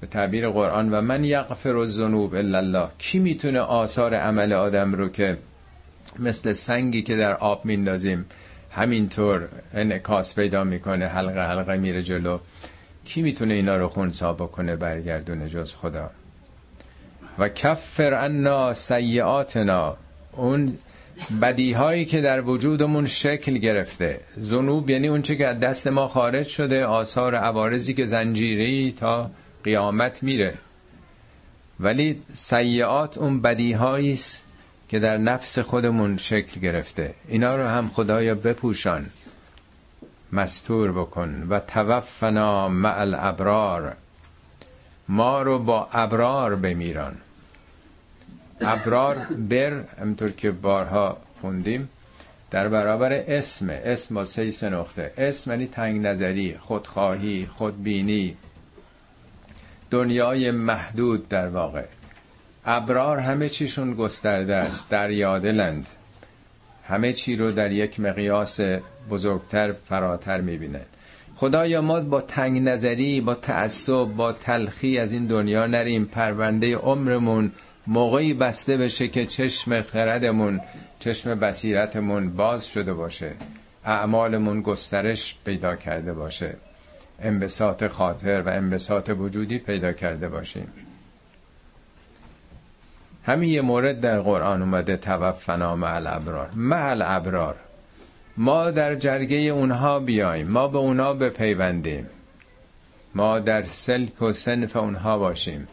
به 0.02 0.08
تعبیر 0.08 0.50
قرآن 0.50 0.94
و 0.94 1.02
من 1.02 1.24
یغفر 1.24 1.78
الذنوب 1.78 2.36
الا 2.36 2.58
الله 2.58 2.88
کی 2.98 3.20
می‌تونه 3.20 3.60
آثار 3.60 4.14
عمل 4.14 4.54
آدم 4.54 4.94
رو 4.94 5.10
که 5.10 5.38
مثل 6.20 6.54
سنگی 6.54 7.02
که 7.02 7.16
در 7.16 7.34
آب 7.34 7.66
میندازیم 7.66 8.26
همینطور 8.72 9.48
انعکاس 9.74 10.36
پیدا 10.36 10.64
می‌کنه 10.64 11.08
حلقه 11.08 11.48
حلقه 11.48 11.78
میره 11.78 12.04
جلو 12.04 12.40
کی 13.06 13.22
می‌تونه 13.22 13.54
اینا 13.54 13.78
رو 13.78 13.88
خونسا 13.88 14.34
بکنه 14.34 14.76
برگردونه 14.76 15.50
جز 15.50 15.76
خدا؟ 15.76 16.12
و 17.40 17.50
کفر 17.50 18.14
انا 18.14 18.74
سیعاتنا 18.74 19.98
اون 20.32 20.78
بدی 21.42 21.74
هایی 21.74 22.06
که 22.06 22.22
در 22.22 22.42
وجودمون 22.42 23.06
شکل 23.06 23.58
گرفته. 23.58 24.20
زنوب 24.38 24.90
یعنی 24.90 25.08
اون 25.08 25.22
چه 25.22 25.36
که 25.36 25.48
از 25.48 25.60
دست 25.60 25.88
ما 25.88 26.08
خارج 26.08 26.48
شده 26.48 26.86
آثار 26.86 27.36
عوارضی 27.36 27.94
که 27.94 28.06
زنجیری 28.06 28.96
تا 29.00 29.32
قیامت 29.64 30.24
میره. 30.24 30.54
ولی 31.80 32.22
سیعات 32.34 33.18
اون 33.18 33.42
بدی 33.42 33.74
است 33.74 34.44
که 34.90 35.00
در 35.00 35.18
نفس 35.18 35.60
خودمون 35.60 36.18
شکل 36.18 36.62
گرفته. 36.62 37.14
اینا 37.28 37.56
رو 37.56 37.68
هم 37.68 37.88
خدایا 37.88 38.36
بپوشان. 38.36 39.06
مستور 40.32 40.92
بکن. 40.92 41.48
و 41.50 41.60
توفنا 41.60 42.70
مع 42.70 43.00
الابرار. 43.00 43.96
ما 45.08 45.42
رو 45.42 45.60
با 45.60 45.90
ابرار 45.92 46.56
بمیران. 46.56 47.18
ابرار 48.62 49.16
بر 49.50 49.84
همطور 50.02 50.32
که 50.32 50.52
بارها 50.52 51.18
خوندیم 51.42 51.90
در 52.52 52.70
برابر 52.70 53.14
اسم. 53.14 53.70
اسم 53.70 54.16
با 54.16 54.26
سه 54.26 54.70
نقطه. 54.70 55.14
اسم 55.18 55.52
یعنی 55.52 55.68
تنگ 55.68 56.08
نظری 56.08 56.58
خودخواهی 56.60 57.46
خودبینی. 57.46 58.38
دنیای 59.92 60.52
محدود 60.52 61.30
در 61.30 61.48
واقع. 61.48 61.86
ابرار 62.66 63.20
همه 63.20 63.50
چیشون 63.50 63.94
گسترده 63.94 64.56
است 64.56 64.90
در 64.90 65.12
یادلند 65.12 65.88
همه 66.88 67.14
چی 67.14 67.36
رو 67.36 67.52
در 67.52 67.72
یک 67.72 68.00
مقیاس 68.00 68.60
بزرگتر 69.10 69.72
فراتر 69.72 70.42
می‌بینن 70.42 70.86
خدایا 71.44 71.82
ما 71.82 72.00
با 72.00 72.22
تنگ 72.22 72.62
نظری 72.62 73.22
با 73.22 73.36
تعصب 73.36 74.04
با 74.04 74.32
تلخی 74.32 75.00
از 75.00 75.12
این 75.12 75.28
دنیا 75.28 75.68
نریم. 75.68 76.06
پرونده 76.06 76.76
عمرمون 76.76 77.52
موقعی 77.88 78.34
بسته 78.34 78.78
بشه 78.78 79.08
که 79.08 79.26
چشم 79.26 79.82
خردمون 79.82 80.62
چشم 81.00 81.36
بصیرتمون 81.36 82.30
باز 82.30 82.68
شده 82.68 82.94
باشه. 82.94 83.32
اعمالمون 83.86 84.62
گسترش 84.62 85.36
پیدا 85.46 85.76
کرده 85.76 86.14
باشه. 86.14 86.56
انبساط 87.20 87.88
خاطر 87.88 88.42
و 88.42 88.50
انبساط 88.50 89.10
وجودی 89.10 89.60
پیدا 89.60 89.92
کرده 89.94 90.30
باشیم. 90.30 90.68
همین 93.24 93.50
یه 93.50 93.62
مورد 93.62 94.00
در 94.00 94.20
قرآن 94.20 94.62
اومده 94.62 94.98
توفنا 94.98 95.76
مع 95.76 95.96
الابرار. 95.96 96.50
مع 96.56 96.90
الابرار. 96.90 97.56
ما 98.38 98.72
در 98.72 98.96
جرگه 98.96 99.38
اونها 99.38 100.00
بیایم 100.00 100.48
ما 100.48 100.68
به 100.68 100.78
اونها 100.78 101.14
بپیوندیم. 101.14 102.10
ما 103.16 103.40
در 103.40 103.64
سلک 103.64 104.22
و 104.22 104.32
سنف 104.32 104.76
اونها 104.76 105.18
باشیم. 105.18 105.68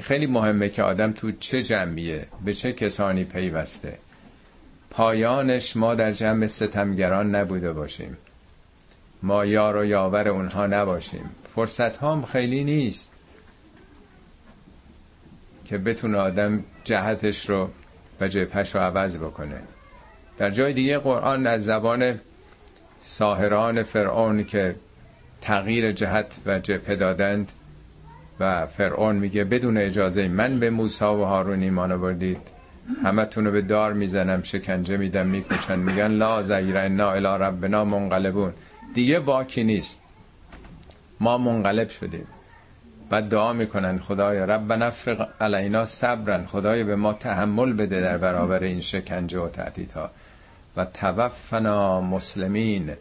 خیلی 0.00 0.26
مهمه 0.26 0.68
که 0.68 0.82
آدم 0.82 1.12
تو 1.12 1.32
چه 1.32 1.62
جنبیه 1.62 2.26
به 2.44 2.54
چه 2.54 2.72
کسانی 2.72 3.24
پیوسته. 3.24 3.98
پایانش 4.90 5.76
ما 5.76 5.94
در 5.94 6.12
جمع 6.12 6.46
ستمگران 6.46 7.34
نبوده 7.34 7.72
باشیم. 7.72 8.16
ما 9.22 9.44
یار 9.44 9.76
و 9.76 9.84
یاور 9.84 10.28
اونها 10.28 10.66
نباشیم. 10.66 11.30
فرصت 11.54 12.02
هم 12.02 12.22
خیلی 12.22 12.64
نیست 12.64 13.12
که 15.64 15.78
بتونه 15.78 16.18
آدم 16.18 16.64
جهتش 16.84 17.50
رو 17.50 17.70
و 18.20 18.28
جبهش 18.28 18.74
رو 18.74 18.80
عوض 18.80 19.16
بکنه. 19.16 19.62
در 20.38 20.50
جای 20.50 20.72
دیگه 20.72 20.98
قرآن 20.98 21.46
از 21.46 21.64
زبان 21.64 22.20
ساهران 23.00 23.82
فرعون 23.82 24.44
که 24.44 24.76
تغییر 25.40 25.92
جهت 25.92 26.34
و 26.46 26.58
جبهه 26.58 26.96
دادند 26.96 27.52
و 28.40 28.66
فرعون 28.66 29.16
میگه 29.16 29.44
بدون 29.44 29.76
اجازه 29.76 30.28
من 30.28 30.60
به 30.60 30.70
موسی 30.70 31.04
و 31.04 31.24
هارون 31.24 31.62
ایمان 31.62 31.92
آوردید 31.92 32.40
همتون 33.04 33.44
رو 33.46 33.52
به 33.52 33.62
دار 33.62 33.92
می‌زنم 33.92 34.42
شکنجه 34.42 34.96
میدم 34.96 35.26
می‌کشن 35.26 35.78
میگن 35.78 36.08
لا 36.08 36.42
زیر 36.42 36.78
انا 36.78 37.10
الی 37.10 37.44
ربنا 37.44 37.84
منقلبون. 37.84 38.52
دیگه 38.94 39.20
باکی 39.20 39.64
نیست. 39.64 40.02
ما 41.20 41.38
منقلب 41.38 41.88
شدیم. 41.88 42.26
بعد 43.10 43.28
دعا 43.28 43.52
می‌کنن 43.52 43.98
خدایا 43.98 44.44
رب 44.44 44.72
نفرق 44.72 45.28
علینا 45.40 45.84
صبرن 45.84 46.46
خدایا 46.46 46.84
به 46.84 46.96
ما 46.96 47.12
تحمل 47.12 47.72
بده 47.72 48.00
در 48.00 48.18
برابر 48.18 48.62
این 48.62 48.80
شکنجه 48.80 49.38
و 49.40 49.48
تهدیدها. 49.48 50.10
و 50.76 50.84
توفنا 50.84 52.00
مسلمین 52.00 52.92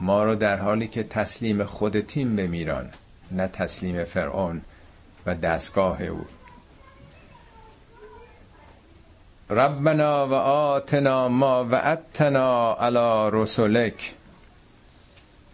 ما 0.00 0.24
رو 0.24 0.34
در 0.34 0.56
حالی 0.56 0.88
که 0.88 1.02
تسلیم 1.02 1.64
خودتیم 1.64 2.36
بمیران 2.36 2.90
نه 3.30 3.48
تسلیم 3.48 4.04
فرعون 4.04 4.60
و 5.26 5.34
دستگاه 5.34 6.02
او. 6.02 6.24
ربنا 9.50 10.28
و 10.28 10.34
آتنا 10.34 11.28
ما 11.28 11.64
وعدتنا 11.64 12.74
علی 12.74 13.30
رسولک. 13.32 14.14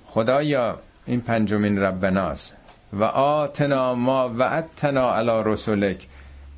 خدایا 0.06 0.78
این 1.06 1.20
پنجمین 1.20 1.78
ربناست 1.78 2.56
و 2.92 3.04
آتنا 3.04 3.94
ما 3.94 4.28
وعدتنا 4.28 5.14
علی 5.14 5.42
رسولک. 5.44 6.06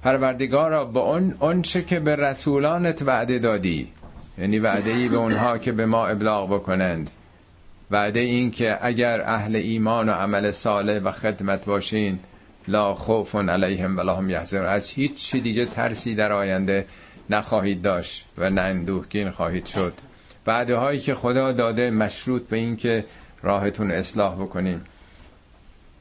پروردگارا 0.03 0.85
با 0.85 1.01
اون 1.01 1.35
اونچه 1.40 1.83
که 1.83 2.01
به 2.01 2.16
رسولانت 2.16 3.03
وعده 3.03 3.38
دادی. 3.38 3.92
یعنی 4.38 4.59
وعده 4.59 4.90
ای 4.90 5.09
به 5.09 5.16
اونها 5.16 5.59
که 5.59 5.73
به 5.73 5.87
ما 5.87 6.07
ابلاغ 6.07 6.55
بکنند. 6.55 7.11
وعده 7.90 8.21
این 8.21 8.51
که 8.51 8.79
اگر 8.81 9.21
اهل 9.21 9.57
ایمان 9.57 10.09
و 10.09 10.12
عمل 10.12 10.51
صالح 10.51 10.99
و 10.99 11.11
خدمت 11.11 11.64
باشین 11.64 12.18
لا 12.68 12.95
خوف 12.95 13.35
علیهم 13.35 13.99
ولا 13.99 14.16
هم 14.16 14.31
یحزنون. 14.31 14.66
از 14.66 14.90
هیچ 14.90 15.14
چی 15.14 15.40
دیگه 15.40 15.66
ترسی 15.66 16.14
در 16.14 16.33
آینده 16.33 16.87
نخواهید 17.31 17.83
داشت 17.83 18.25
و 18.38 18.51
نه 18.51 18.61
اندوهگین 18.61 19.31
خواهید 19.31 19.66
شد. 19.66 19.92
وعده 20.47 20.77
هایی 20.77 21.01
که 21.01 21.14
خدا 21.14 21.53
داده 21.53 21.90
مشروط 21.90 22.42
به 22.42 22.57
این 22.57 22.77
که 22.77 23.05
راهتون 23.42 23.90
اصلاح 23.90 24.35
بکنین. 24.35 24.81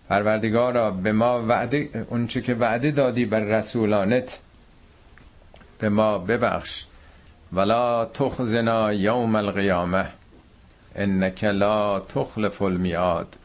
پروردگارا 0.10 0.91
به 0.91 1.12
ما 1.12 1.46
وعده 1.48 2.06
اونچه 2.10 2.41
که 2.41 2.54
وعده 2.54 2.91
دادی 2.91 3.26
بر 3.26 3.39
رسولانت 3.39 4.39
به 5.80 5.89
ما 5.89 6.17
ببخش. 6.17 6.86
ولا 7.53 8.05
تخزنا 8.05 8.93
یوم 8.93 9.35
القیامه 9.35 10.05
انک 10.95 11.43
لا 11.43 11.99
تخلف 11.99 12.61
المیاد 12.61 13.37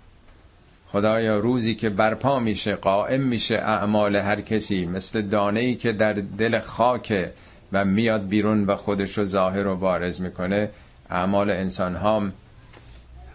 خدایا 0.88 1.38
روزی 1.38 1.74
که 1.74 1.90
برپا 1.90 2.38
میشه 2.38 2.74
قائم 2.74 3.20
میشه 3.20 3.54
اعمال 3.54 4.16
هر 4.16 4.40
کسی 4.40 4.86
مثل 4.86 5.22
دانه 5.22 5.60
ای 5.60 5.74
که 5.74 5.92
در 5.92 6.12
دل 6.12 6.60
خاک 6.60 7.30
و 7.72 7.84
میاد 7.84 8.28
بیرون 8.28 8.64
و 8.64 8.76
خودش 8.76 9.18
رو 9.18 9.24
ظاهر 9.24 9.66
و 9.66 9.76
بارز 9.76 10.20
می‌کنه. 10.20 10.70
اعمال 11.10 11.50
انسان 11.50 11.96
هم 11.96 12.32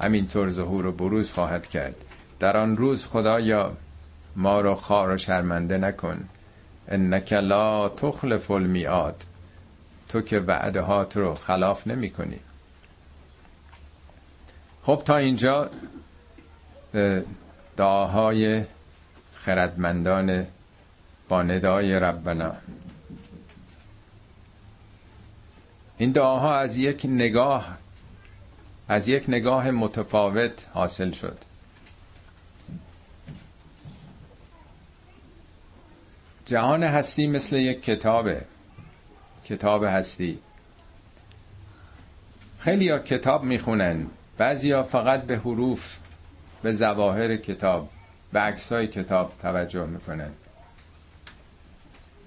همینطور 0.01 0.49
ظهور 0.49 0.85
و 0.85 0.91
بروز 0.91 1.31
خواهد 1.31 1.67
کرد. 1.67 1.95
در 2.39 2.57
آن 2.57 2.77
روز 2.77 3.05
خدایا 3.05 3.71
ما 4.35 4.61
رو 4.61 4.75
خار 4.75 5.09
و 5.09 5.17
شرمنده 5.17 5.77
نکن. 5.77 6.23
انک 6.87 7.33
لا 7.33 7.89
تخلف 7.89 8.51
المیاد 8.51 9.25
تو 10.11 10.21
که 10.21 10.39
وعده 10.39 10.81
هات 10.81 11.17
رو 11.17 11.33
خلاف 11.33 11.87
نمی 11.87 12.09
کنی 12.09 12.39
خب 14.83 15.01
تا 15.05 15.17
اینجا 15.17 15.69
دعاهای 17.77 18.65
خردمندان 19.35 20.47
با 21.29 21.43
ندای 21.43 21.99
ربنا. 21.99 22.53
این 25.97 26.11
دعاها 26.11 26.55
از 26.55 26.77
یک 26.77 27.05
نگاه 27.05 27.77
از 28.87 29.07
یک 29.07 29.25
نگاه 29.27 29.71
متفاوت 29.71 30.67
حاصل 30.73 31.11
شد. 31.11 31.37
جهان 36.45 36.83
هستی 36.83 37.27
مثل 37.27 37.55
یک 37.55 37.83
کتابه. 37.83 38.45
کتاب 39.45 39.83
هستی. 39.83 40.39
خیلی 42.59 42.89
ها 42.89 42.99
کتاب 42.99 43.43
می‌خونن. 43.43 44.07
بعضی 44.37 44.71
ها 44.71 44.83
فقط 44.83 45.23
به 45.23 45.37
حروف 45.37 45.97
به 46.61 46.73
زواهر 46.73 47.37
کتاب 47.37 47.89
به 48.33 48.39
عکس 48.39 48.71
های 48.71 48.87
کتاب 48.87 49.33
توجه 49.41 49.85
می‌کنن. 49.85 50.31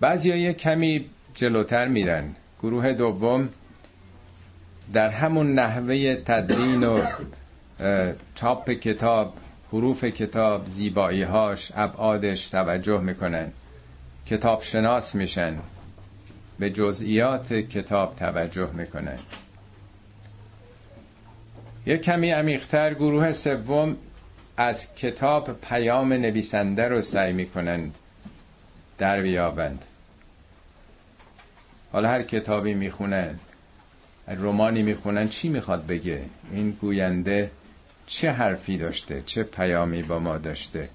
بعضی 0.01 0.31
ها 0.31 0.37
یک 0.37 0.59
کمی 0.59 1.11
جلوتر 1.35 1.89
میرن. 1.89 2.35
گروه 2.63 2.93
دوم 2.93 3.49
در 4.93 5.11
همون 5.11 5.55
نحوه 5.55 6.15
تدوین 6.15 6.85
و 6.85 7.01
چاپ 8.35 8.71
کتاب 8.71 9.35
حروف 9.73 10.05
کتاب 10.05 10.69
زیبایی 10.69 11.23
هاش 11.23 11.73
ابعادش 11.75 12.49
توجه 12.49 13.01
می‌کنن. 13.01 13.53
کتاب 14.27 14.63
شناس 14.63 15.15
میشن. 15.15 15.57
به 16.59 16.71
جزئیات 16.71 17.53
کتاب 17.53 18.17
توجه 18.17 18.71
می‌کنن 18.73 19.19
یک 21.87 22.01
کمی 22.01 22.31
عمیقتر 22.31 22.95
گروه 22.95 23.33
سوم 23.33 23.97
از 24.57 24.95
کتاب 24.95 25.61
پیام 25.61 26.13
نویسنده 26.13 26.89
رو 26.89 27.03
سعی 27.03 27.33
می‌کنند 27.33 27.99
در 28.99 29.23
بیابند. 29.23 29.85
حالا 31.93 32.09
هر 32.09 32.23
کتابی 32.23 32.75
می‌خونن 32.75 33.39
رومانی 34.29 34.83
می‌خونن 34.83 35.29
چی 35.29 35.49
می‌خواد 35.49 35.87
بگه؟ 35.87 36.23
این 36.53 36.71
گوینده 36.71 37.51
چه 38.07 38.31
حرفی 38.31 38.79
داشته؟ 38.79 39.23
چه 39.27 39.43
پیامی 39.43 40.03
با 40.03 40.19
ما 40.19 40.39
داشته؟ 40.39 40.89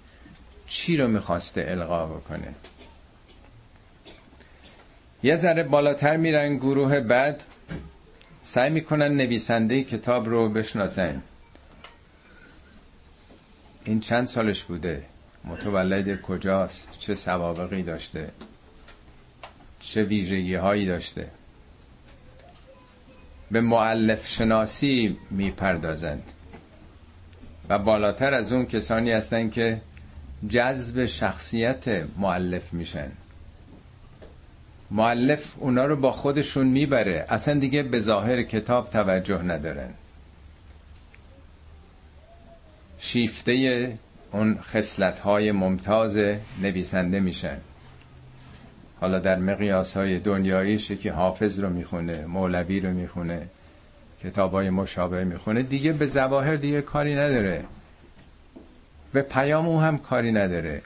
چی 0.68 0.98
رو 0.98 1.08
می‌خواسته 1.08 1.66
القا 1.68 2.06
بکنه؟ 2.06 2.54
یه 5.24 5.36
ذره 5.36 5.64
بالاتر 5.64 6.18
میرن 6.18 6.58
گروه 6.58 7.00
بعد 7.00 7.44
سعی 8.42 8.70
می‌کنن 8.70 9.16
نویسنده 9.18 9.84
کتاب 9.84 10.30
رو 10.30 10.50
بشناسن. 10.50 11.22
این 13.86 14.00
چند 14.00 14.28
سالش 14.28 14.64
بوده؟ 14.64 15.04
متولد 15.44 16.22
کجاست؟ 16.22 16.88
چه 17.00 17.16
سوابقی 17.16 17.84
داشته؟ 17.84 18.32
چه 19.80 20.04
ویژگی 20.04 20.56
هایی 20.56 20.86
داشته؟ 20.86 21.28
به 23.52 23.62
معلف 23.62 24.28
شناسی 24.28 25.18
می‌پردازند. 25.32 26.32
و 27.70 27.80
بالاتر 27.80 28.34
از 28.34 28.54
اون 28.54 28.66
کسانی 28.66 29.12
هستند 29.12 29.52
که 29.52 29.82
جذب 30.50 31.06
شخصیت 31.06 32.04
معلف 32.18 32.74
میشن. 32.74 33.12
معلف 34.92 35.54
اونا 35.58 35.86
رو 35.86 35.96
با 35.96 36.12
خودشون 36.12 36.68
می‌بره. 36.68 37.26
اصلا 37.30 37.60
دیگه 37.60 37.84
به 37.84 38.00
ظاهر 38.00 38.44
کتاب 38.44 38.90
توجه 38.90 39.42
ندارن. 39.42 39.90
شیفته 43.00 43.94
اون 44.32 44.60
خصلت 44.62 45.20
های 45.20 45.52
ممتاز 45.52 46.18
نویسنده 46.62 47.20
میشن. 47.20 47.58
حالا 49.02 49.20
در 49.20 49.40
مقیاس 49.40 49.98
های 49.98 50.20
دنیاییش 50.20 50.92
که 50.92 51.12
حافظ 51.12 51.60
رو 51.60 51.70
می‌خونه 51.70 52.26
مولوی 52.26 52.80
رو 52.80 52.90
می‌خونه 52.92 53.48
کتاب 54.24 54.52
های 54.52 54.70
مشابه 54.70 55.24
می‌خونه. 55.24 55.64
دیگه 55.64 55.94
به 55.94 56.06
زواهر 56.06 56.56
دیگه 56.56 56.82
کاری 56.82 57.16
نداره. 57.16 57.64
به 59.14 59.22
پیام 59.22 59.68
او 59.68 59.82
هم 59.82 59.98
کاری 59.98 60.32
نداره. 60.32 60.82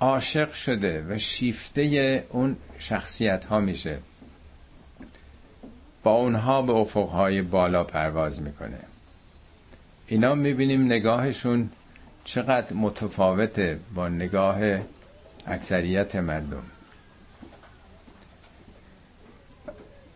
عاشق 0.00 0.52
شده 0.52 1.06
و 1.08 1.18
شیفته 1.18 2.26
اون 2.30 2.56
شخصیت 2.78 3.44
ها 3.44 3.60
میشه. 3.60 3.98
با 6.02 6.10
اونها 6.10 6.62
به 6.62 6.72
افقهای 6.72 7.42
بالا 7.42 7.84
پرواز 7.84 8.42
می‌کنه. 8.42 8.78
اینا 10.06 10.34
می‌بینیم 10.34 10.84
نگاهشون 10.84 11.70
چقدر 12.24 12.72
متفاوته 12.72 13.80
با 13.94 14.08
نگاه 14.08 14.58
اکثریت 15.46 16.16
مردم. 16.16 16.62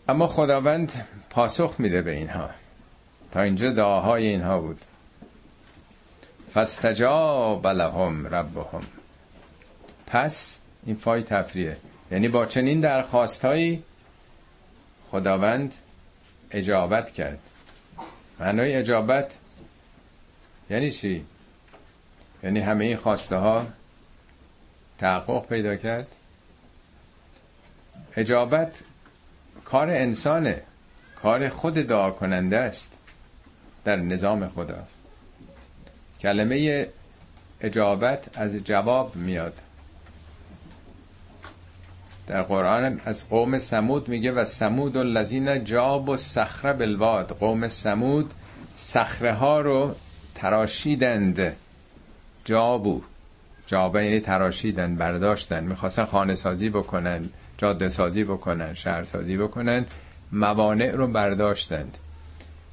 اما 0.09 0.27
خداوند 0.27 1.07
پاسخ 1.31 1.75
میده 1.79 2.03
به 2.03 2.11
اینها. 2.11 2.51
تا 3.33 3.41
اینجا 3.41 3.71
دعاهای 3.71 4.27
اینها 4.27 4.61
بود. 4.61 4.81
فاستجاب 6.51 7.67
لهم 7.67 8.27
ربهم. 8.27 8.83
پس 10.13 10.59
این 10.87 10.97
فای 10.97 11.23
تفریه 11.23 11.77
یعنی 12.11 12.29
با 12.29 12.47
چنین 12.47 12.81
درخواستهایی 12.81 13.83
خداوند 15.11 15.75
اجابت 16.51 17.13
کرد. 17.13 17.39
معنای 18.41 18.75
اجابت 18.75 19.39
یعنی 20.71 20.91
چی؟ 20.91 21.25
یعنی 22.43 22.61
همه 22.61 22.85
این 22.85 22.97
خواسته 22.97 23.37
ها 23.37 23.67
تحقق 24.99 25.47
پیدا 25.47 25.77
کرد. 25.77 26.07
اجابت 28.17 28.83
کار 29.65 29.91
انسانه. 29.91 30.63
کار 31.23 31.49
خود 31.49 31.75
دعا 31.75 32.11
کننده 32.11 32.59
است 32.59 32.93
در 33.85 33.97
نظام 33.97 34.49
خدا. 34.49 34.83
کلمه 36.21 36.89
اجابت 37.61 38.39
از 38.39 38.57
جواب 38.57 39.17
میاد. 39.17 39.61
در 42.27 42.43
قرآن 42.43 43.01
از 43.05 43.29
قوم 43.29 43.59
سمود 43.59 44.09
میگه 44.09 44.33
و 44.33 44.45
سمود 44.45 44.97
الذین 44.97 45.65
جاب 45.65 46.09
و 46.09 46.17
صخره 46.17 46.73
بالواد. 46.73 47.37
قوم 47.41 47.69
سمود 47.69 48.35
صخره 48.75 49.33
ها 49.33 49.61
رو 49.61 49.95
تراشیدند. 50.35 51.57
جابو. 52.45 53.03
جابه 53.67 54.05
یعنی 54.05 54.21
تراشیدن 54.21 54.97
برداشتن 54.97 55.65
می‌خواستن 55.65 56.05
خانه 56.05 56.35
سازی 56.35 56.71
بکنن 56.71 57.25
جاده 57.59 57.89
سازی 57.89 58.25
بکنن 58.25 58.75
شهر 58.75 59.05
سازی 59.05 59.37
بکنن 59.37 59.87
موانع 60.33 60.91
رو 60.91 61.07
برداشتند. 61.07 61.99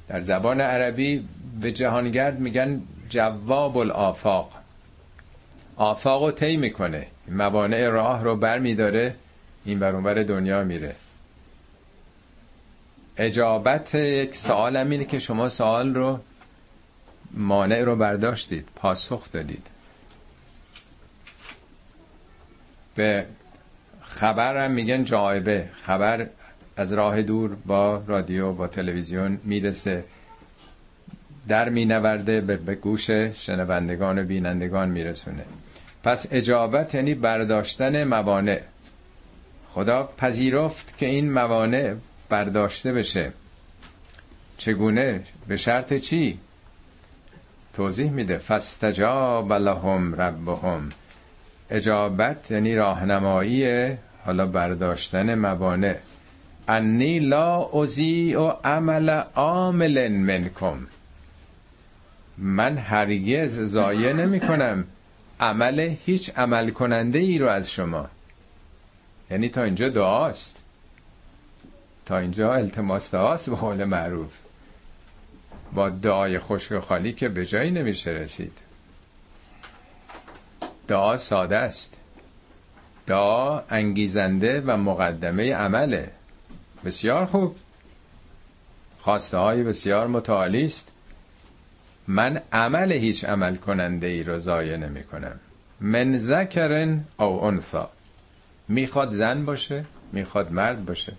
در 0.08 0.20
زبان 0.20 0.60
عربی 0.60 1.28
به 1.60 1.72
جهانگرد 1.72 2.40
میگن 2.40 2.82
جواب 3.08 3.76
الافاق 3.76 4.52
آفاق 5.76 6.24
رو 6.24 6.30
طی 6.30 6.56
می‌کنه. 6.56 7.06
موانع 7.28 7.88
راه 7.88 8.24
رو 8.24 8.36
بر 8.36 8.58
میداره 8.58 9.14
این 9.64 9.78
برونبر 9.78 10.14
دنیا 10.14 10.64
میره. 10.64 10.94
اجابت 13.16 13.94
یک 13.94 14.34
سوال 14.34 14.76
هم 14.76 14.90
اینه 14.90 15.04
که 15.04 15.18
شما 15.18 15.48
سوال 15.48 15.94
رو 15.94 16.20
مانع 17.30 17.82
رو 17.82 17.96
برداشتید 17.96 18.68
پاسخ 18.76 19.32
دادید. 19.32 19.66
به 22.94 23.26
خبر 24.02 24.64
هم 24.64 24.70
میگن 24.70 25.04
جایبه. 25.04 25.68
خبر 25.72 26.26
از 26.76 26.92
راه 26.92 27.22
دور 27.22 27.56
با 27.66 28.02
رادیو 28.06 28.52
با 28.52 28.66
تلویزیون 28.66 29.40
می‌رسه. 29.44 30.04
در 31.48 31.68
مینورده 31.68 32.40
به 32.40 32.74
گوش 32.74 33.10
شنوندگان 33.10 34.18
و 34.18 34.24
بینندگان 34.24 34.88
میرسونه. 34.88 35.44
پس 36.02 36.26
اجابت 36.30 36.94
یعنی 36.94 37.14
برداشتن 37.14 38.04
موانع. 38.04 38.60
خدا 39.74 40.08
پذیرفت 40.18 40.98
که 40.98 41.06
این 41.06 41.32
موانع 41.32 41.94
برداشته 42.28 42.92
بشه. 42.92 43.32
چگونه؟ 44.58 45.22
به 45.48 45.56
شرط 45.56 45.94
چی؟ 45.94 46.38
توضیح 47.74 48.10
میده. 48.10 48.38
فستجاب 48.38 49.52
لهم 49.52 50.14
ربهم. 50.14 50.88
اجابت 51.70 52.50
یعنی 52.50 52.74
راهنمایی 52.74 53.92
حالا 54.24 54.46
برداشتن 54.46 55.34
موانع. 55.34 55.96
انی 56.68 57.18
لا 57.18 57.68
ازی 57.82 58.34
و 58.34 58.48
عمل 58.48 59.08
عامل 59.34 60.08
منکم. 60.08 60.86
من 62.38 62.78
هرگز 62.78 63.60
زایه 63.60 64.12
نمی 64.12 64.40
کنم 64.40 64.84
عمل 65.40 65.94
هیچ 66.06 66.30
عمل 66.36 66.70
کننده 66.70 67.18
ای 67.18 67.38
رو 67.38 67.48
از 67.48 67.70
شما. 67.70 68.08
یعنی 69.30 69.48
تا 69.48 69.62
اینجا 69.62 69.88
دعاست 69.88 70.62
تا 72.06 72.18
اینجا 72.18 72.54
التماس 72.54 73.10
دعاست 73.10 73.50
به 73.50 73.56
حال 73.56 73.84
معروف. 73.84 74.32
با 75.72 75.88
دعای 75.88 76.38
خشک 76.38 76.78
خالی 76.78 77.12
که 77.12 77.28
به 77.28 77.46
جایی 77.46 77.70
نمیشه 77.70 78.10
رسید. 78.10 78.58
دعا 80.88 81.16
ساده 81.16 81.56
است. 81.56 82.00
دعا 83.06 83.60
انگیزنده 83.60 84.60
و 84.60 84.76
مقدمه 84.76 85.54
عمله. 85.54 86.10
بسیار 86.84 87.26
خوب. 87.26 87.56
خواسته 89.00 89.36
های 89.36 89.62
بسیار 89.62 90.06
متعالی 90.06 90.64
است. 90.64 90.92
من 92.08 92.42
عمل 92.52 92.92
هیچ 92.92 93.24
عمل 93.24 93.56
کننده 93.56 94.06
ای 94.06 94.22
رو 94.22 94.38
ضایع 94.38 94.76
نمی 94.76 95.04
کنم 95.04 95.40
من 95.80 96.18
ذکرن 96.18 97.04
او 97.18 97.44
انثا 97.44 97.90
می‌خواد 98.70 99.10
زن 99.10 99.44
باشه 99.44 99.84
می‌خواد 100.12 100.52
مرد 100.52 100.86
باشه. 100.86 101.12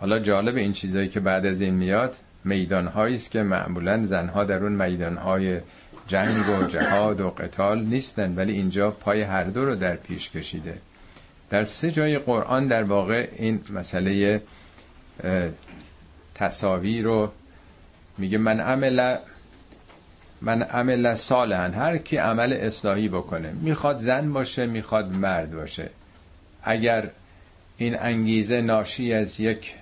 حالا 0.00 0.18
جالب 0.18 0.56
این 0.56 0.72
چیزایی 0.72 1.08
که 1.08 1.20
بعد 1.20 1.46
از 1.46 1.60
این 1.60 1.74
میاد 1.74 2.16
میدان 2.44 2.88
است 2.88 3.30
که 3.30 3.42
معمولا 3.42 4.06
زنها 4.06 4.44
در 4.44 4.64
اون 4.64 4.86
میدان 4.86 5.16
های 5.16 5.60
جنگ 6.06 6.48
و 6.48 6.66
جهاد 6.66 7.20
و 7.20 7.30
قتال 7.30 7.84
نیستن 7.84 8.34
ولی 8.34 8.52
اینجا 8.52 8.90
پای 8.90 9.22
هر 9.22 9.44
دو 9.44 9.64
رو 9.64 9.74
در 9.74 9.96
پیش 9.96 10.30
کشیده. 10.30 10.78
در 11.50 11.64
سه 11.64 11.90
جای 11.90 12.18
قرآن 12.18 12.66
در 12.66 12.82
واقع 12.82 13.28
این 13.36 13.60
مسئله 13.70 14.42
تصاوی 16.34 17.02
رو 17.02 17.32
میگه 18.18 18.38
من 18.38 18.60
عمل 18.60 19.16
من 20.42 20.62
عمل 20.62 21.14
صالحا 21.14 21.68
هر 21.68 21.98
کی 21.98 22.16
عمل 22.16 22.52
اصلاحی 22.52 23.08
بکنه 23.08 23.52
می‌خواد 23.60 23.98
زن 23.98 24.32
باشه 24.32 24.66
می‌خواد 24.66 25.16
مرد 25.16 25.54
باشه. 25.54 25.90
اگر 26.62 27.10
این 27.76 27.98
انگیزه 27.98 28.60
ناشی 28.60 29.12
از 29.12 29.40
یک 29.40 29.74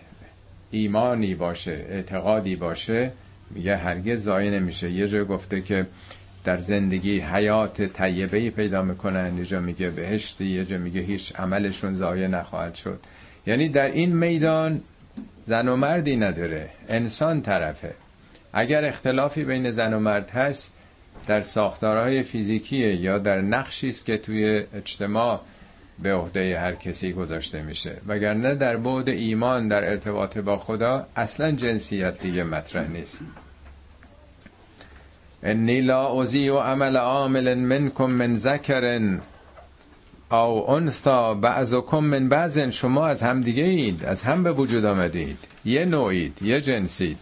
ایمانی 0.71 1.35
باشه 1.35 1.87
اعتقادی 1.88 2.57
باشه 2.57 3.12
میگه 3.51 3.77
هرگز 3.77 4.23
زایه 4.23 4.51
نمیشه. 4.51 4.90
یه 4.90 5.09
جای 5.09 5.25
گفته 5.25 5.61
که 5.61 5.87
در 6.45 6.57
زندگی 6.57 7.21
حیات 7.21 7.83
طیبه 7.83 8.51
پیدا 8.51 8.83
می‌کنن 8.83 9.38
یه 9.38 9.45
جا 9.45 9.61
میگه 9.61 9.90
بهشتی 9.90 10.45
یه 10.47 10.64
جا 10.64 10.79
میگه 10.79 11.01
هیچ 11.01 11.37
عملشون 11.37 11.95
زایه 11.95 12.29
نخواهد 12.29 12.75
شد. 12.75 13.01
یعنی 13.47 13.69
در 13.69 13.90
این 13.90 14.16
میدان 14.16 14.81
زن 15.47 15.69
و 15.69 15.77
مردی 15.77 16.16
نداره 16.16 16.69
انسان 16.88 17.42
طرفه. 17.42 17.95
اگر 18.59 18.85
اختلافی 18.85 19.45
بین 19.45 19.71
زن 19.71 19.95
و 19.95 19.99
مرد 19.99 20.31
هست 20.31 20.73
در 21.27 21.40
ساختارهای 21.42 22.23
فیزیکیه 22.23 22.97
یا 22.97 23.19
در 23.19 23.40
نقشی 23.40 23.88
است 23.88 24.07
که 24.07 24.19
توی 24.19 24.64
اجتماع 24.75 25.40
به 26.03 26.14
عهده 26.14 26.59
هر 26.61 26.75
کسی 26.75 27.12
گذاشته 27.12 27.62
میشه 27.62 27.97
وگرنه 28.07 28.55
در 28.55 28.77
بعد 28.77 29.09
ایمان 29.09 29.69
در 29.69 29.90
ارتباط 29.90 30.38
با 30.38 30.59
خدا 30.59 31.07
اصلا 31.16 31.53
جنسیت 31.53 32.19
دیگه 32.19 32.45
مطرح 32.45 32.88
نیست. 32.88 33.19
انی 35.42 35.81
لا 35.81 36.23
ازی 36.23 36.49
و 36.49 36.59
عمل 36.59 36.97
عامل 36.97 37.55
منکم 37.55 38.11
من 38.11 38.37
ذکرن 38.37 39.21
او 40.31 40.71
انثا 40.71 41.35
بعضکم 41.35 41.99
من 42.05 42.29
بعضن. 42.29 42.71
شما 42.71 43.07
از 43.07 43.23
هم 43.23 43.40
دیگه 43.40 43.62
اید 43.62 44.05
از 44.05 44.23
هم 44.23 44.42
به 44.42 44.53
وجود 44.53 44.85
آمدید. 44.85 45.38
یه 45.64 45.85
نوعید 45.85 46.42
یه 46.42 46.61
جنسید. 46.61 47.19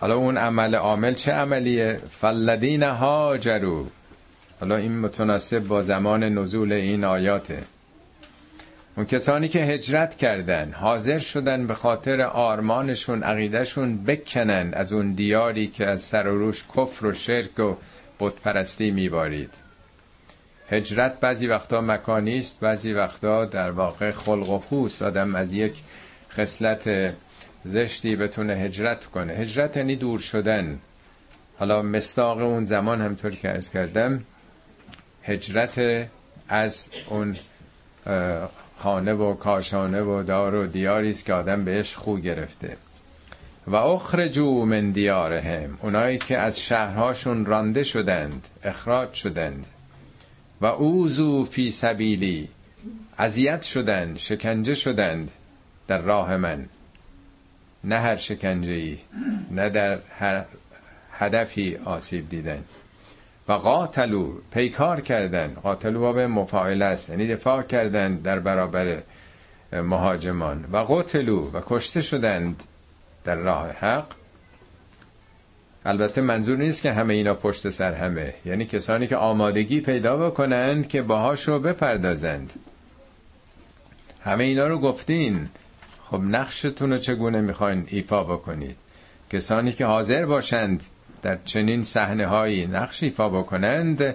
حالا 0.00 0.16
اون 0.16 0.36
عمل 0.36 0.74
عامل 0.74 1.14
چه 1.14 1.32
عملیه؟ 1.32 2.00
فلدین 2.10 2.82
هاجرو 2.82 3.86
حالا 4.60 4.76
این 4.76 5.00
متناسب 5.00 5.58
با 5.58 5.82
زمان 5.82 6.24
نزول 6.24 6.72
این 6.72 7.04
آیاته. 7.04 7.62
اون 8.96 9.06
کسانی 9.06 9.48
که 9.48 9.58
هجرت 9.58 10.16
کردن 10.16 10.72
حاضر 10.72 11.18
شدن 11.18 11.66
به 11.66 11.74
خاطر 11.74 12.20
آرمانشون 12.20 13.22
عقیدهشون 13.22 14.04
بکنن 14.04 14.70
از 14.74 14.92
اون 14.92 15.12
دیاری 15.12 15.66
که 15.66 15.86
از 15.86 16.02
سر 16.02 16.28
و 16.28 16.38
روش 16.38 16.64
کفر 16.76 17.06
و 17.06 17.12
شرک 17.12 17.58
و 17.58 17.74
بتپرستی 18.20 18.90
میبارید. 18.90 19.54
هجرت 20.70 21.20
بعضی 21.20 21.46
وقتا 21.46 21.80
مکانی 21.80 22.38
است 22.38 22.60
بعضی 22.60 22.92
وقتا 22.92 23.44
در 23.44 23.70
واقع 23.70 24.10
خلق 24.10 24.50
و 24.50 24.58
خوست 24.58 25.02
آدم 25.02 25.34
از 25.34 25.52
یک 25.52 25.74
خصلت 26.30 27.14
زشتی 27.64 28.16
بتونه 28.16 28.52
هجرت 28.52 29.06
کنه. 29.06 29.32
هجرت 29.32 29.76
یعنی 29.76 29.96
دور 29.96 30.18
شدن. 30.18 30.78
حالا 31.58 31.82
مستاق 31.82 32.38
اون 32.38 32.64
زمان 32.64 33.00
همطور 33.00 33.30
که 33.30 33.48
ارز 33.48 33.70
کردم 33.70 34.24
هجرت 35.22 36.08
از 36.48 36.90
اون 37.08 37.36
خانه 38.78 39.12
و 39.12 39.34
کاشانه 39.34 40.02
و 40.02 40.22
دار 40.22 40.54
و 40.54 40.66
دیاری 40.66 41.10
است 41.10 41.24
که 41.24 41.32
آدم 41.32 41.64
بهش 41.64 41.94
خو 41.94 42.16
گرفته. 42.16 42.76
و 43.66 43.76
اخرجو 43.76 44.64
من 44.64 44.90
دیارهم. 44.90 45.78
اونایی 45.82 46.18
که 46.18 46.38
از 46.38 46.60
شهرهاشون 46.60 47.46
رانده 47.46 47.82
شدند 47.82 48.46
اخراج 48.64 49.12
شدند. 49.14 49.66
و 50.60 50.66
اوزو 50.66 51.44
فی 51.44 51.70
سبیلی. 51.70 52.48
اذیت 53.18 53.62
شدند 53.62 54.18
شکنجه 54.18 54.74
شدند 54.74 55.30
در 55.86 55.98
راه 55.98 56.36
من. 56.36 56.66
نه 57.84 57.96
هر 57.96 58.16
شکنجه 58.16 58.72
ای 58.72 58.98
نه 59.50 59.70
در 59.70 59.98
هر 60.18 60.44
هدفی 61.12 61.76
آسیب 61.84 62.28
دیدن. 62.28 62.64
و 63.48 63.52
قاتلو 63.52 64.32
پیکار 64.52 65.00
کردن. 65.00 65.54
قاتلو 65.54 66.12
به 66.12 66.26
مفاعله 66.26 66.84
است 66.84 67.10
یعنی 67.10 67.26
دفاع 67.26 67.62
کردن 67.62 68.14
در 68.14 68.38
برابر 68.38 69.02
مهاجمان. 69.72 70.64
و 70.72 70.76
قتلو 70.76 71.50
و 71.50 71.60
کشته 71.66 72.00
شدند 72.00 72.62
در 73.24 73.34
راه 73.34 73.70
حق. 73.70 74.06
البته 75.84 76.20
منظور 76.20 76.58
نیست 76.58 76.82
که 76.82 76.92
همه 76.92 77.14
اینا 77.14 77.34
پشت 77.34 77.70
سر 77.70 77.92
همه. 77.92 78.34
یعنی 78.44 78.64
کسانی 78.66 79.06
که 79.06 79.16
آمادگی 79.16 79.80
پیدا 79.80 80.16
بکنند 80.16 80.88
که 80.88 81.02
باهاش 81.02 81.48
رو 81.48 81.58
بپردازند. 81.58 82.52
همه 84.24 84.44
اینا 84.44 84.66
رو 84.66 84.78
گفتین. 84.78 85.48
خب 86.10 86.20
نقشتون 86.22 86.92
رو 86.92 86.98
چگونه 86.98 87.40
می‌خواین 87.40 87.86
ایفا 87.88 88.24
بکنید؟ 88.24 88.76
کسانی 89.32 89.72
که 89.72 89.86
حاضر 89.86 90.26
باشند 90.26 90.82
در 91.22 91.38
چنین 91.44 91.82
صحنه 91.82 92.26
هایی 92.26 92.66
نقش 92.66 93.02
ایفا 93.02 93.28
بکنند 93.28 94.14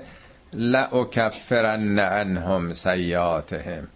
لأکفرن 0.54 2.00
عنهم 2.00 2.74
سیاتهم 2.74 3.88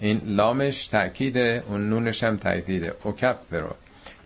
این 0.00 0.20
لامش 0.24 0.86
تأکید 0.86 1.38
اون 1.38 1.88
نونش 1.90 2.24
هم 2.24 2.36
تأکیده. 2.36 2.94
اکفرو 3.06 3.74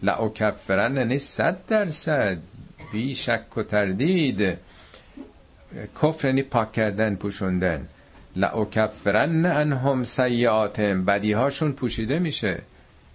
لأکفرن 0.03 0.97
یعنی 0.97 1.19
صد 1.19 1.57
درصد. 1.69 2.39
بی 2.93 3.15
شک 3.15 3.57
و 3.57 3.63
تردید. 3.63 4.59
کفر 6.03 6.29
یعنی 6.29 6.43
پاک 6.43 6.73
کردن 6.73 7.15
پوشوندن. 7.15 7.89
لأکفرن 8.37 9.47
عنهم 9.47 10.05
سیاتهم 10.05 11.05
بدیهاشون 11.05 11.73
پوشیده 11.73 12.19
میشه. 12.19 12.63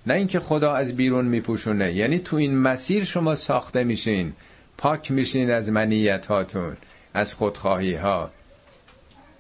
نه 0.08 0.14
اینکه 0.14 0.40
خدا 0.40 0.74
از 0.74 0.96
بیرون 0.96 1.26
میپوشونه 1.26 1.94
یعنی 1.94 2.20
تو 2.20 2.36
این 2.36 2.58
مسیر 2.58 3.04
شما 3.04 3.36
ساخته 3.36 3.84
میشین 3.84 4.34
پاک 4.78 5.12
میشین 5.12 5.52
از 5.52 5.72
منیت 5.72 6.26
هاتون 6.26 6.78
از 7.14 7.34
خودخواهی 7.34 7.96
ها 7.96 8.32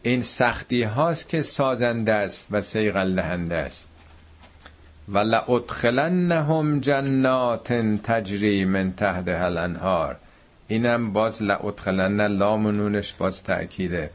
این 0.01 0.21
سختی 0.21 0.83
هاست 0.83 1.29
که 1.29 1.41
سازنده 1.41 2.13
است 2.13 2.47
و 2.51 2.61
سیغل 2.61 3.15
دهنده 3.15 3.55
است. 3.55 3.87
و 5.09 5.17
لادخلنهم 5.17 6.79
جنات 6.79 7.73
تجری 8.03 8.65
من 8.65 8.93
تحت 8.93 9.27
الانهار. 9.27 10.17
اینم 10.67 11.13
باز 11.13 11.43
لادخلن 11.43 12.21
لامنونش 12.21 13.13
باز 13.13 13.43
تأکیده. 13.43 14.09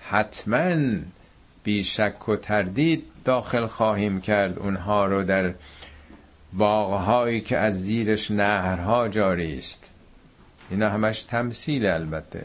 حتما 0.00 0.76
بیشک 1.64 2.28
و 2.28 2.36
تردید 2.36 3.04
داخل 3.24 3.66
خواهیم 3.66 4.20
کرد 4.20 4.58
اونها 4.58 5.06
رو 5.06 5.22
در 5.22 5.54
باغهایی 6.58 7.40
که 7.40 7.58
از 7.58 7.82
زیرش 7.82 8.30
نهرها 8.30 9.08
جاری 9.08 9.58
است. 9.58 9.90
اینا 10.70 10.88
همش 10.88 11.24
تمثیل 11.24 11.86
البته. 11.86 12.44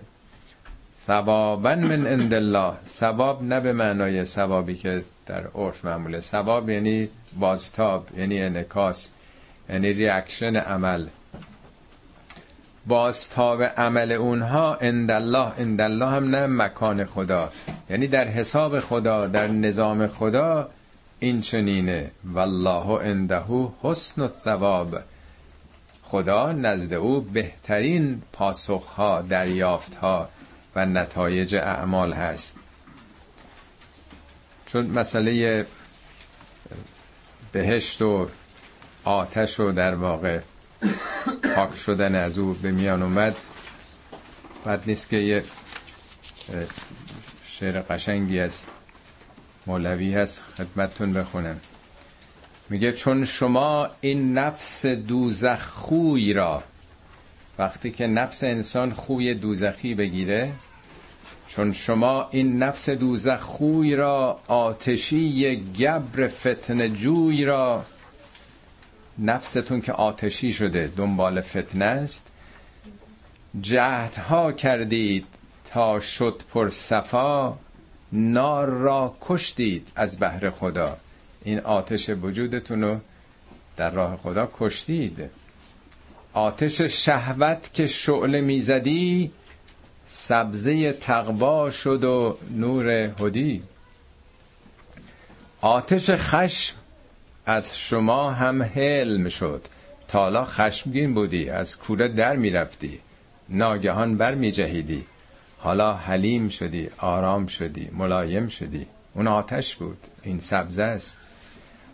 ثوابا 1.07 1.75
من 1.75 2.07
عند 2.07 2.33
الله. 2.33 2.73
ثواب 2.87 3.43
نه 3.43 3.59
به 3.59 3.73
معنای 3.73 4.25
ثوابی 4.25 4.75
که 4.75 5.03
در 5.25 5.47
عرف 5.55 5.85
معموله. 5.85 6.19
ثواب 6.19 6.69
یعنی 6.69 7.09
بازتاب 7.39 8.07
یعنی 8.17 8.41
انکاس 8.41 9.09
یعنی 9.69 9.93
ریاکشن 9.93 10.55
عمل. 10.55 11.07
بازتاب 12.85 13.63
عمل 13.63 14.11
اونها 14.11 14.75
عند 14.75 15.11
الله. 15.11 15.51
عند 15.59 15.81
الله 15.81 16.07
هم 16.07 16.29
نه 16.35 16.47
مکان 16.47 17.05
خدا. 17.05 17.49
یعنی 17.89 18.07
در 18.07 18.27
حساب 18.27 18.79
خدا 18.79 19.27
در 19.27 19.47
نظام 19.47 20.07
خدا 20.07 20.69
این 21.19 21.41
چنینه. 21.41 22.11
والله 22.25 22.99
عنده 22.99 23.43
حسن 23.83 24.21
الثواب. 24.21 24.99
خدا 26.03 26.51
نزد 26.51 26.93
او 26.93 27.21
بهترین 27.21 28.21
پاسخها 28.33 29.21
دریافتها 29.21 30.29
و 30.75 30.85
نتایج 30.85 31.55
اعمال 31.55 32.13
هست. 32.13 32.55
چون 34.65 34.85
مسئله 34.85 35.65
بهشت 37.51 38.01
و 38.01 38.29
آتش 39.03 39.59
و 39.59 39.71
در 39.71 39.95
واقع 39.95 40.39
پاک 41.55 41.75
شدن 41.75 42.15
از 42.15 42.37
او 42.37 42.53
به 42.53 42.71
میان 42.71 43.03
اومد 43.03 43.35
بعد 44.65 44.83
نیست 44.85 45.09
که 45.09 45.17
یه 45.17 45.43
شعر 47.47 47.81
قشنگی 47.81 48.39
از 48.39 48.65
مولوی 49.69 50.13
هست 50.13 50.43
خدمتتون 50.57 51.13
بخونم. 51.13 51.59
میگه 52.69 52.93
چون 52.93 53.25
شما 53.25 53.89
این 54.01 54.37
نفس 54.37 54.85
دوزخ 54.85 55.61
خوی 55.67 56.33
را 56.33 56.63
وقتی 57.59 57.91
که 57.91 58.07
نفس 58.07 58.43
انسان 58.43 58.91
خوی 58.93 59.33
دوزخی 59.33 59.95
بگیره 59.95 60.51
چون 61.47 61.73
شما 61.73 62.27
این 62.31 62.63
نفس 62.63 62.89
دوزخ 62.89 63.39
خوی 63.39 63.95
را 63.95 64.39
آتشی 64.47 65.55
گبر 65.79 66.27
فتن 66.27 66.93
جوی 66.93 67.45
را 67.45 67.85
نفستون 69.19 69.81
که 69.81 69.91
آتشی 69.93 70.53
شده 70.53 70.91
دنبال 70.97 71.41
فتنه 71.41 71.85
است 71.85 72.27
جهدها 73.61 74.51
کردید 74.51 75.25
تا 75.65 75.99
شد 75.99 76.41
پر 76.53 76.69
صفا 76.69 77.57
نار 78.13 78.69
را 78.69 79.15
کشتید 79.21 79.87
از 79.95 80.19
بهر 80.19 80.49
خدا. 80.49 80.97
این 81.43 81.59
آتش 81.59 82.09
وجودتون 82.09 82.81
رو 82.81 82.99
در 83.77 83.89
راه 83.89 84.17
خدا 84.17 84.51
کشتید. 84.59 85.29
آتش 86.33 86.81
شهوت 86.81 87.73
که 87.73 87.87
شعله 87.87 88.41
می‌زدی 88.41 89.31
سبزه 90.05 90.93
تقوا 90.93 91.69
شد 91.69 92.03
و 92.03 92.37
نور 92.51 92.89
هدی. 92.89 93.63
آتش 95.61 96.09
خشم 96.09 96.75
از 97.45 97.79
شما 97.79 98.31
هم 98.31 98.63
حلم 98.63 99.29
شد. 99.29 99.65
تالا 100.07 100.45
خشمگین 100.45 101.13
بودی 101.13 101.49
از 101.49 101.79
کوره 101.79 102.07
در 102.07 102.35
می‌رفتی. 102.35 102.99
ناگهان 103.49 104.17
بر 104.17 104.35
می 104.35 104.51
جهیدی 104.51 105.05
حالا 105.59 105.93
حلیم 105.93 106.49
شدی 106.49 106.89
آرام 106.97 107.47
شدی 107.47 107.89
ملایم 107.93 108.47
شدی. 108.47 108.87
اون 109.13 109.27
آتش 109.27 109.75
بود 109.75 109.97
این 110.23 110.39
سبزه 110.39 110.83
است. 110.83 111.17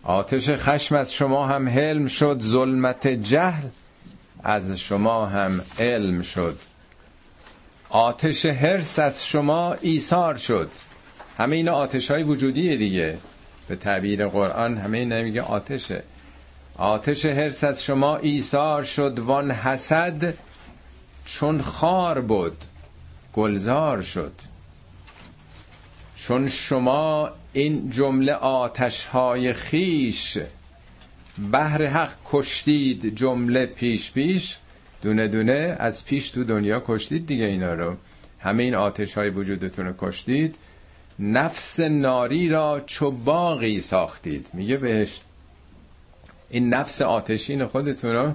آتش 0.03 0.49
خشم 0.49 0.95
از 0.95 1.13
شما 1.13 1.47
هم 1.47 1.69
حلم 1.69 2.07
شد 2.07 2.39
ظلمت 2.41 3.07
جهل 3.07 3.67
از 4.43 4.71
شما 4.71 5.25
هم 5.25 5.61
علم 5.79 6.21
شد. 6.21 6.57
آتش 7.89 8.45
هرس 8.45 8.99
از 8.99 9.27
شما 9.27 9.73
ایثار 9.73 10.35
شد. 10.35 10.71
همه 11.37 11.55
این 11.55 11.69
آتش 11.69 12.11
های 12.11 12.23
وجودی 12.23 12.77
دیگه. 12.77 13.17
به 13.67 13.75
تعبیر 13.75 14.27
قرآن 14.27 14.77
همه 14.77 14.97
این 14.97 15.13
نمیگه 15.13 15.41
آتشه. 15.41 16.03
آتش 16.77 17.25
هرس 17.25 17.63
از 17.63 17.83
شما 17.83 18.17
ایثار 18.17 18.83
شد 18.83 19.19
وان 19.19 19.51
حسد 19.51 20.33
چون 21.25 21.61
خار 21.61 22.21
بود. 22.21 22.57
گلزار 23.35 24.01
شد. 24.01 24.31
چون 26.15 26.49
شما 26.49 27.29
این 27.53 27.89
جمله 27.89 28.33
آتش 28.33 29.05
های 29.05 29.53
خیش 29.53 30.37
بهر 31.51 31.85
حق 31.85 32.13
کشتید 32.31 33.15
جمله 33.15 33.65
پیش 33.65 34.11
پیش 34.11 34.57
دونه 35.01 35.27
دونه 35.27 35.75
از 35.79 36.05
پیش 36.05 36.29
تو 36.29 36.43
دنیا 36.43 36.83
کشتید 36.87 37.27
دیگه 37.27 37.45
اینا 37.45 37.73
رو. 37.73 37.95
همه 38.39 38.63
این 38.63 38.75
آتش 38.75 39.13
های 39.13 39.29
وجودتون 39.29 39.85
رو 39.85 39.93
کشتید. 39.97 40.55
نفس 41.19 41.79
ناری 41.79 42.49
را 42.49 42.83
چو 42.85 43.11
باقی 43.11 43.81
ساختید. 43.81 44.47
میگه 44.53 44.77
بهش 44.77 45.21
این 46.49 46.73
نفس 46.73 47.01
آتشین 47.01 47.65
خودتون 47.65 48.13
رو 48.13 48.33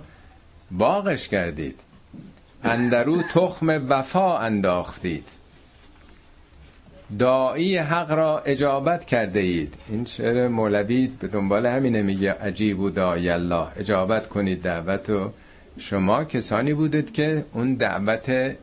باغش 0.70 1.28
کردید. 1.28 1.80
اندرو 2.64 3.22
تخم 3.22 3.86
وفا 3.88 4.38
انداختید. 4.38 5.24
دایی 7.18 7.76
حق 7.76 8.12
را 8.12 8.38
اجابت 8.38 9.04
کرده 9.04 9.40
اید. 9.40 9.74
این 9.88 10.04
شعر 10.04 10.48
مولوی 10.48 11.06
به 11.20 11.28
دنبال 11.28 11.66
همینه 11.66 12.02
میگه 12.02 12.32
عجیب 12.32 12.80
و 12.80 12.90
دایی 12.90 13.30
الله. 13.30 13.66
اجابت 13.76 14.28
کنید 14.28 14.62
دعوت 14.62 15.10
و 15.10 15.32
شما 15.78 16.24
کسانی 16.24 16.74
بودید 16.74 17.12
که 17.12 17.44
اون 17.52 17.74
دعوت 17.74 18.56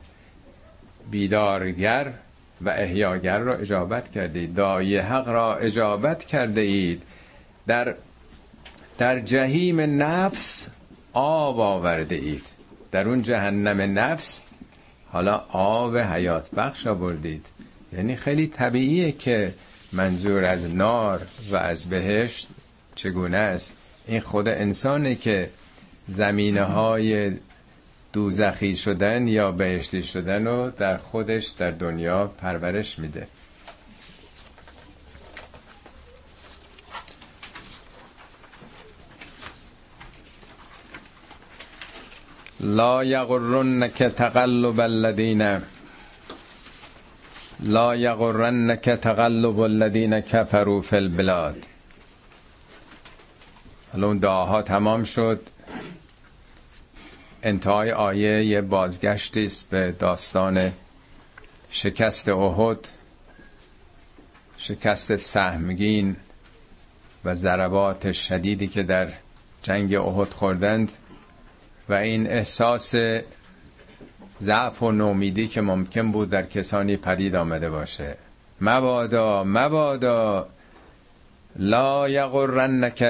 بیدارگر 1.12 2.14
و 2.62 2.70
احیاگر 2.70 3.40
را 3.40 3.56
اجابت 3.56 4.12
کرده 4.12 4.40
اید. 4.40 4.56
دایی 4.56 4.98
حق 4.98 5.30
را 5.30 5.56
اجابت 5.56 6.26
کرده 6.26 6.62
اید. 6.62 7.04
در 7.68 7.96
در 8.98 9.20
جهیم 9.20 10.02
نفس 10.04 10.70
آب 11.14 11.60
آورده 11.60 12.16
اید. 12.16 12.57
در 12.92 13.08
اون 13.08 13.22
جهنم 13.22 14.00
نفس 14.00 14.42
حالا 15.12 15.36
آب 15.50 15.98
حیات 15.98 16.52
بخش 16.52 16.88
آوردید. 16.88 17.46
یعنی 17.94 18.16
خیلی 18.16 18.48
طبیعیه 18.48 19.12
که 19.12 19.54
منظور 19.92 20.46
از 20.46 20.76
نار 20.76 21.28
و 21.52 21.56
از 21.56 21.86
بهشت 21.90 22.48
چگونه 22.96 23.38
است. 23.38 23.74
این 24.08 24.20
خود 24.20 24.50
انسانه 24.50 25.16
که 25.16 25.50
زمینه 26.08 26.64
های 26.64 27.32
دوزخی 28.14 28.76
شدن 28.76 29.28
یا 29.28 29.52
بهشتی 29.52 30.04
شدن 30.04 30.48
رو 30.48 30.72
در 30.78 30.98
خودش 30.98 31.48
در 31.48 31.72
دنیا 31.72 32.28
پرورش 32.28 33.00
میده. 33.00 33.28
لا 42.60 43.04
یغرنک 43.04 44.04
تقلب 44.04 44.80
الذین 44.80 45.62
لا 47.60 47.96
یغرنک 47.96 48.90
تقلب 48.90 49.60
الذین 49.60 50.22
کفروا 50.22 50.82
فی 50.82 50.96
البلاد. 50.96 51.58
حالا 53.94 54.08
اون 54.08 54.18
دعاها 54.18 54.62
تمام 54.62 55.04
شد. 55.04 55.42
انتهای 57.44 57.92
آیه 57.92 58.46
یه 58.46 58.62
بازگشتی 58.62 59.46
است 59.46 59.70
به 59.70 59.92
داستان 60.00 60.72
شکست 61.70 62.30
احد 62.30 62.88
شکست 64.58 65.16
سهمگین 65.16 66.16
و 67.26 67.36
ضربات 67.36 68.12
شدیدی 68.12 68.68
که 68.68 68.84
در 68.84 69.08
جنگ 69.64 69.96
احد 69.96 70.34
خوردند. 70.34 70.92
و 71.90 71.94
این 71.94 72.28
احساس 72.28 72.96
ضعف 74.42 74.84
و 74.84 74.92
نومیدی 74.92 75.48
که 75.48 75.62
ممکن 75.62 76.12
بود 76.12 76.30
در 76.30 76.44
کسانی 76.44 76.98
پدید 76.98 77.36
آمده 77.36 77.70
باشه. 77.70 78.18
مبادا 78.62 79.44
مبادا. 79.44 80.48
لا 81.56 82.10
یغرنک 82.10 83.02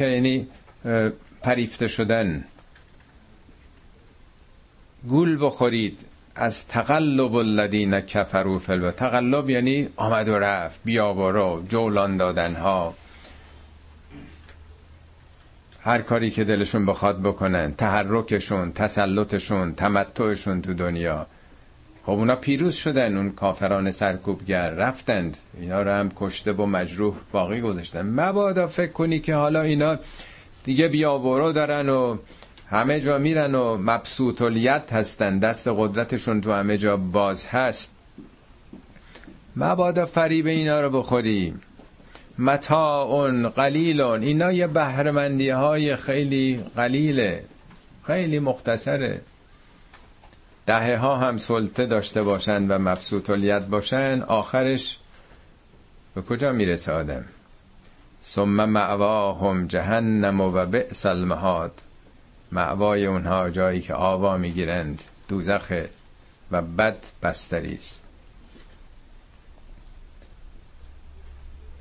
یعنی 0.00 0.46
پریفته 1.42 1.88
شدن. 1.88 2.44
گول 5.08 5.38
بخورید. 5.40 6.04
از 6.38 6.66
تقلب 6.66 7.34
الذین 7.34 8.00
کفروا 8.00 8.58
فی 8.58 8.90
تقلب 8.90 9.50
یعنی 9.50 9.88
آمد 9.96 10.28
و 10.28 10.38
رفت 10.38 10.80
بیا 10.84 11.14
برو 11.14 11.62
جولان 11.68 12.16
دادن 12.16 12.54
ها 12.54 12.94
هر 15.80 16.02
کاری 16.02 16.30
که 16.30 16.44
دلشون 16.44 16.86
بخواد 16.86 17.22
بکنن 17.22 17.74
تحرکشون 17.74 18.72
تسلطشون 18.72 19.74
تمتعشون 19.74 20.62
تو 20.62 20.74
دنیا. 20.74 21.26
خب 22.06 22.10
اونا 22.12 22.36
پیروز 22.36 22.74
شدن 22.74 23.16
اون 23.16 23.32
کافران 23.32 23.90
سرکوبگر 23.90 24.70
رفتند. 24.70 25.36
اینا 25.60 25.82
رو 25.82 25.90
هم 25.90 26.10
کشته 26.16 26.52
و 26.52 26.66
مجروح 26.66 27.14
باقی 27.32 27.60
گذاشتن. 27.60 28.02
مبادا 28.02 28.66
فکر 28.66 28.92
کنی 28.92 29.20
که 29.20 29.34
حالا 29.34 29.62
اینا 29.62 29.98
دیگه 30.64 30.88
بیا 30.88 31.18
برو 31.18 31.52
دارن 31.52 31.88
و 31.88 32.16
همه 32.70 33.00
جا 33.00 33.18
میرن 33.18 33.54
و 33.54 33.76
مبسوط 33.76 34.42
الیت 34.42 34.92
هستن. 34.92 35.38
دست 35.38 35.68
قدرتشون 35.68 36.40
تو 36.40 36.52
همه 36.52 36.78
جا 36.78 36.96
باز 36.96 37.46
هست. 37.46 37.94
مبادا 39.56 40.06
فریب 40.06 40.46
اینا 40.46 40.80
رو 40.80 40.90
بخوریم 40.90 41.60
متاع 42.38 43.30
قلیلون 43.48 44.22
اینا 44.22 44.52
یه 44.52 44.66
بهرمندی 44.66 45.50
های 45.50 45.96
خیلی 45.96 46.64
قلیله. 46.76 47.44
خیلی 48.06 48.38
مختصره. 48.38 49.20
دهه 50.66 50.96
ها 50.96 51.16
هم 51.16 51.38
سلطه 51.38 51.86
داشته 51.86 52.22
باشند 52.22 52.70
و 52.70 52.78
مبسوط 52.78 53.30
الیت 53.30 53.62
باشن. 53.62 54.22
آخرش 54.22 54.98
به 56.14 56.22
کجا 56.22 56.52
می‌رسه 56.52 56.92
آدم؟ 56.92 57.24
ثم 58.22 58.64
معواهم 58.64 59.66
جهنم 59.66 60.40
و 60.40 60.66
بئس 60.66 61.06
المهاد. 61.06 61.82
معوای 62.52 63.06
اونها 63.06 63.50
جایی 63.50 63.80
که 63.80 63.94
آوا 63.94 64.36
می‌گیرند. 64.36 65.02
دوزخه 65.28 65.90
و 66.50 66.62
بد 66.62 66.96
بستری 67.22 67.74
است. 67.74 68.07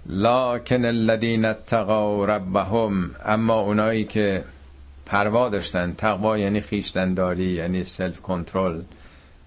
لاکن 0.10 0.86
الذین 0.86 1.46
اتقوا 1.46 2.26
ربهم 2.26 3.12
اما 3.26 3.60
اونایی 3.60 4.06
که 4.06 4.44
پروا 5.06 5.50
داشتن 5.50 5.94
تقوا 5.94 6.38
یعنی 6.38 6.62
خیشتنداری 6.62 7.46
یعنی 7.46 7.84
سلف 7.84 8.22
کنترل 8.22 8.82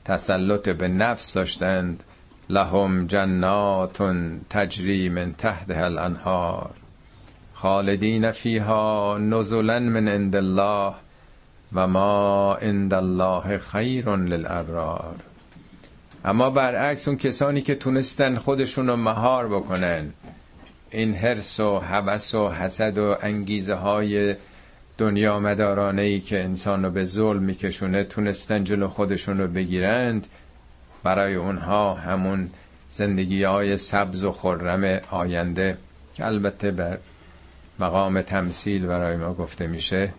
تسلط 0.05 0.69
به 0.69 0.89
نفس 0.89 1.35
داشتند 1.35 2.03
لهم 2.51 3.07
جنات 3.07 4.03
تجری 4.51 5.09
من 5.09 5.33
تحت 5.33 5.71
الانهار. 5.71 6.71
خالدین 7.55 8.31
فیها 8.33 9.19
نزلا 9.19 9.81
من 9.81 10.09
عند 10.09 10.37
الله 10.37 10.95
و 11.73 11.87
ما 11.87 12.55
عند 12.55 12.95
الله 12.95 13.59
خیر 13.59 14.17
للابرار. 14.17 15.15
اما 16.25 16.51
برعکس 16.51 17.09
اون 17.09 17.17
کسانی 17.17 17.63
که 17.63 17.75
تونستن 17.75 18.37
خودشون 18.37 18.87
رو 18.87 18.97
مهار 18.97 19.49
بکنن 19.49 20.13
این 20.91 21.15
حرس 21.15 21.61
و 21.61 21.79
هوس 21.79 22.35
و 22.35 22.49
حسد 22.49 22.99
و 22.99 23.17
انگیزه 23.23 23.75
های 23.75 24.35
دنیا 24.99 25.41
مدارانه 25.41 26.03
ای 26.03 26.21
که 26.21 26.45
انسان 26.45 26.85
رو 26.85 26.91
به 26.91 27.05
ظلم 27.05 27.43
میکشونه 27.43 28.05
تونستن 28.05 28.65
جلو 28.65 28.89
خودشون 28.89 29.39
رو 29.39 29.49
بگیرند 29.49 30.27
برای 31.03 31.35
اونها 31.35 31.95
همون 31.95 32.51
زندگی 32.89 33.43
های 33.43 33.77
سبز 33.77 34.25
و 34.25 34.33
خرم 34.33 35.01
آینده 35.11 35.79
که 36.15 36.27
البته 36.27 36.71
بر 36.71 36.99
مقام 37.79 38.23
تمثیل 38.23 38.87
برای 38.87 39.17
ما 39.17 39.35
گفته 39.35 39.67
میشه 39.67 40.13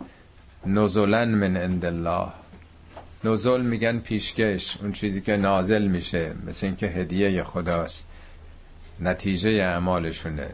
نزلن 0.65 1.29
من 1.29 1.57
عند 1.57 1.85
الله. 1.85 2.27
نزل 3.23 3.61
میگن 3.61 3.99
پیشکش 3.99 4.77
اون 4.81 4.91
چیزی 4.91 5.21
که 5.21 5.37
نازل 5.37 5.87
میشه 5.87 6.33
مثل 6.47 6.65
اینکه 6.65 6.87
هدیه 6.87 7.43
خداست 7.43 8.07
نتیجه 8.99 9.49
اعمالشونه. 9.49 10.47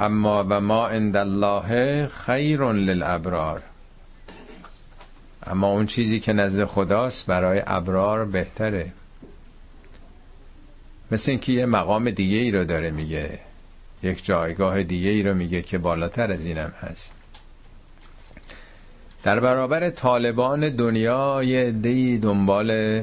اما 0.00 0.44
و 0.48 0.60
ما 0.60 0.88
عند 0.88 1.16
الله 1.16 2.06
خیر 2.06 2.72
للابرار. 2.72 3.62
اما 5.46 5.66
اون 5.66 5.86
چیزی 5.86 6.20
که 6.20 6.32
نزد 6.32 6.64
خداست 6.64 7.26
برای 7.26 7.62
ابرار 7.66 8.24
بهتره. 8.24 8.92
مثل 11.10 11.30
اینکه 11.30 11.52
یه 11.52 11.66
مقام 11.66 12.10
دیگه 12.10 12.36
ای 12.36 12.50
رو 12.50 12.64
داره 12.64 12.90
میگه. 12.90 13.38
یک 14.02 14.24
جایگاه 14.24 14.82
دیگه 14.82 15.10
ای 15.10 15.22
رو 15.22 15.34
میگه 15.34 15.62
که 15.62 15.78
بالاتر 15.78 16.32
از 16.32 16.44
اینم 16.44 16.72
هست. 16.80 17.12
در 19.22 19.40
برابر 19.40 19.90
طالبان 19.90 20.68
دنیا 20.68 21.42
یه 21.42 21.70
دی 21.70 22.18
دنبال 22.18 23.02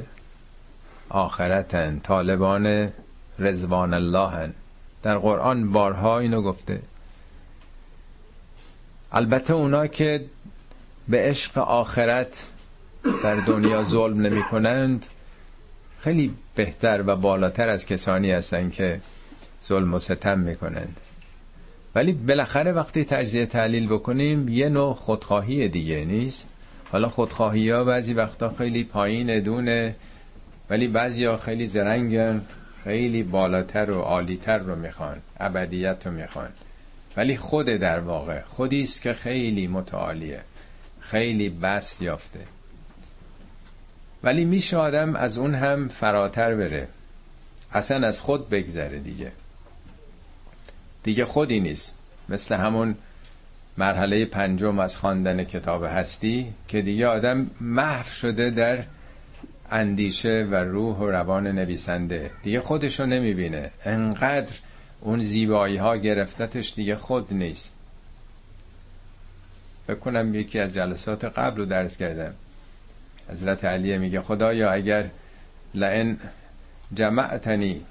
آخرتن. 1.09 1.99
طالبان 1.99 2.91
رزوان 3.39 3.93
الله 3.93 4.29
هن. 4.29 4.53
در 5.03 5.17
قرآن 5.17 5.71
بارها 5.71 6.19
اینو 6.19 6.41
گفته. 6.41 6.81
البته 9.11 9.53
اونا 9.53 9.87
که 9.87 10.25
به 11.07 11.29
عشق 11.29 11.57
آخرت 11.57 12.49
در 13.23 13.35
دنیا 13.35 13.83
ظلم 13.83 14.21
نمی 14.21 14.43
کنند 14.43 15.05
خیلی 15.99 16.33
بهتر 16.55 17.03
و 17.07 17.15
بالاتر 17.15 17.69
از 17.69 17.85
کسانی 17.85 18.31
هستند 18.31 18.71
که 18.71 19.01
ظلم 19.65 19.93
و 19.93 19.99
ستم 19.99 20.39
می 20.39 20.55
کنند 20.55 20.97
ولی 21.95 22.13
بالاخره 22.13 22.71
وقتی 22.71 23.05
تجزیه 23.05 23.45
تحلیل 23.45 23.87
بکنیم 23.87 24.49
یه 24.49 24.69
نوع 24.69 24.93
خودخواهی 24.93 25.67
دیگه 25.67 26.05
نیست. 26.05 26.49
حالا 26.91 27.09
خودخواهی 27.09 27.69
ها 27.69 27.83
بعضی 27.83 28.13
وقتا 28.13 28.49
خیلی 28.57 28.83
پایین 28.83 29.39
دونه 29.39 29.95
ولی 30.69 30.87
بعضی 30.87 31.25
ها 31.25 31.37
خیلی 31.37 31.67
زرنگن. 31.67 32.41
خیلی 32.87 33.23
بالاتر 33.23 33.91
و 33.91 34.01
عالیتر 34.01 34.57
رو 34.57 34.75
می‌خوان 34.75 35.17
ابدیت 35.39 36.07
رو 36.07 36.11
می‌خوان. 36.11 36.49
ولی 37.17 37.37
خود 37.37 37.65
در 37.65 37.99
واقع 37.99 38.41
خودی 38.41 38.81
است 38.81 39.01
که 39.01 39.13
خیلی 39.13 39.67
متعالیه 39.67 40.41
خیلی 40.99 41.49
بست 41.49 42.01
یافته. 42.01 42.39
ولی 44.23 44.45
میشه 44.45 44.77
آدم 44.77 45.15
از 45.15 45.37
اون 45.37 45.55
هم 45.55 45.87
فراتر 45.87 46.55
بره. 46.55 46.87
اصلا 47.71 48.07
از 48.07 48.21
خود 48.21 48.49
بگذره 48.49 48.99
دیگه. 48.99 49.31
دیگه 51.03 51.25
خودی 51.25 51.59
نیست. 51.59 51.95
مثل 52.29 52.55
همون 52.55 52.95
مرحله 53.77 54.25
پنجم 54.25 54.79
از 54.79 54.97
خواندن 54.97 55.43
کتاب 55.43 55.83
هستی 55.83 56.53
که 56.67 56.81
دیگه 56.81 57.07
آدم 57.07 57.49
محو 57.61 58.11
شده 58.11 58.49
در 58.49 58.83
اندیشه 59.71 60.47
و 60.51 60.55
روح 60.55 60.97
و 60.97 61.05
روان 61.05 61.47
نویسنده. 61.47 62.31
دیگه 62.43 62.61
خودشو 62.61 63.05
نمی‌بینه. 63.05 63.71
انقدر 63.85 64.59
اون 65.01 65.21
زیبایی 65.21 65.77
ها 65.77 65.97
گرفتتش 65.97 66.73
دیگه 66.73 66.95
خود 66.95 67.33
نیست. 67.33 67.75
فکر 69.87 69.99
کنم 69.99 70.35
یکی 70.35 70.59
از 70.59 70.73
جلسات 70.73 71.25
قبل 71.25 71.57
رو 71.57 71.65
درس 71.65 71.97
کردم. 71.97 72.33
حضرت 73.29 73.65
علیه 73.65 73.97
میگه 73.97 74.21
خدایا 74.21 74.71
اگر 74.71 75.09
لئن 75.73 76.17
جمعتنی 76.93 77.81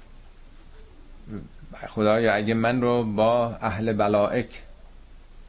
خدایا 1.87 2.33
اگه 2.33 2.53
من 2.53 2.81
رو 2.81 3.03
با 3.03 3.55
اهل 3.61 3.93
بلائک 3.93 4.61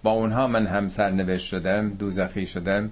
با 0.02 0.10
اونها 0.10 0.46
من 0.46 0.66
هم 0.66 0.88
سرنوشت 0.88 1.46
شدم 1.46 1.90
دوزخی 1.90 2.46
شدم 2.46 2.90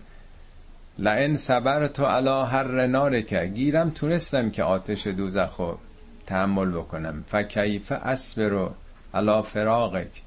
لئن 0.99 1.37
صبر 1.37 1.87
تو 1.87 2.05
علا 2.05 2.45
هر 2.45 2.87
نار 2.87 3.21
که 3.21 3.47
گیرم 3.47 3.91
تونستم 3.91 4.51
که 4.51 4.63
آتش 4.63 5.07
دوزخ 5.07 5.57
رو 5.57 5.79
تحمل 6.27 6.71
بکنم. 6.71 7.25
فکیف 7.29 7.93
اسبر 7.93 8.49
رو 8.49 8.75
علا 9.15 9.43
فراغک. 9.43 10.23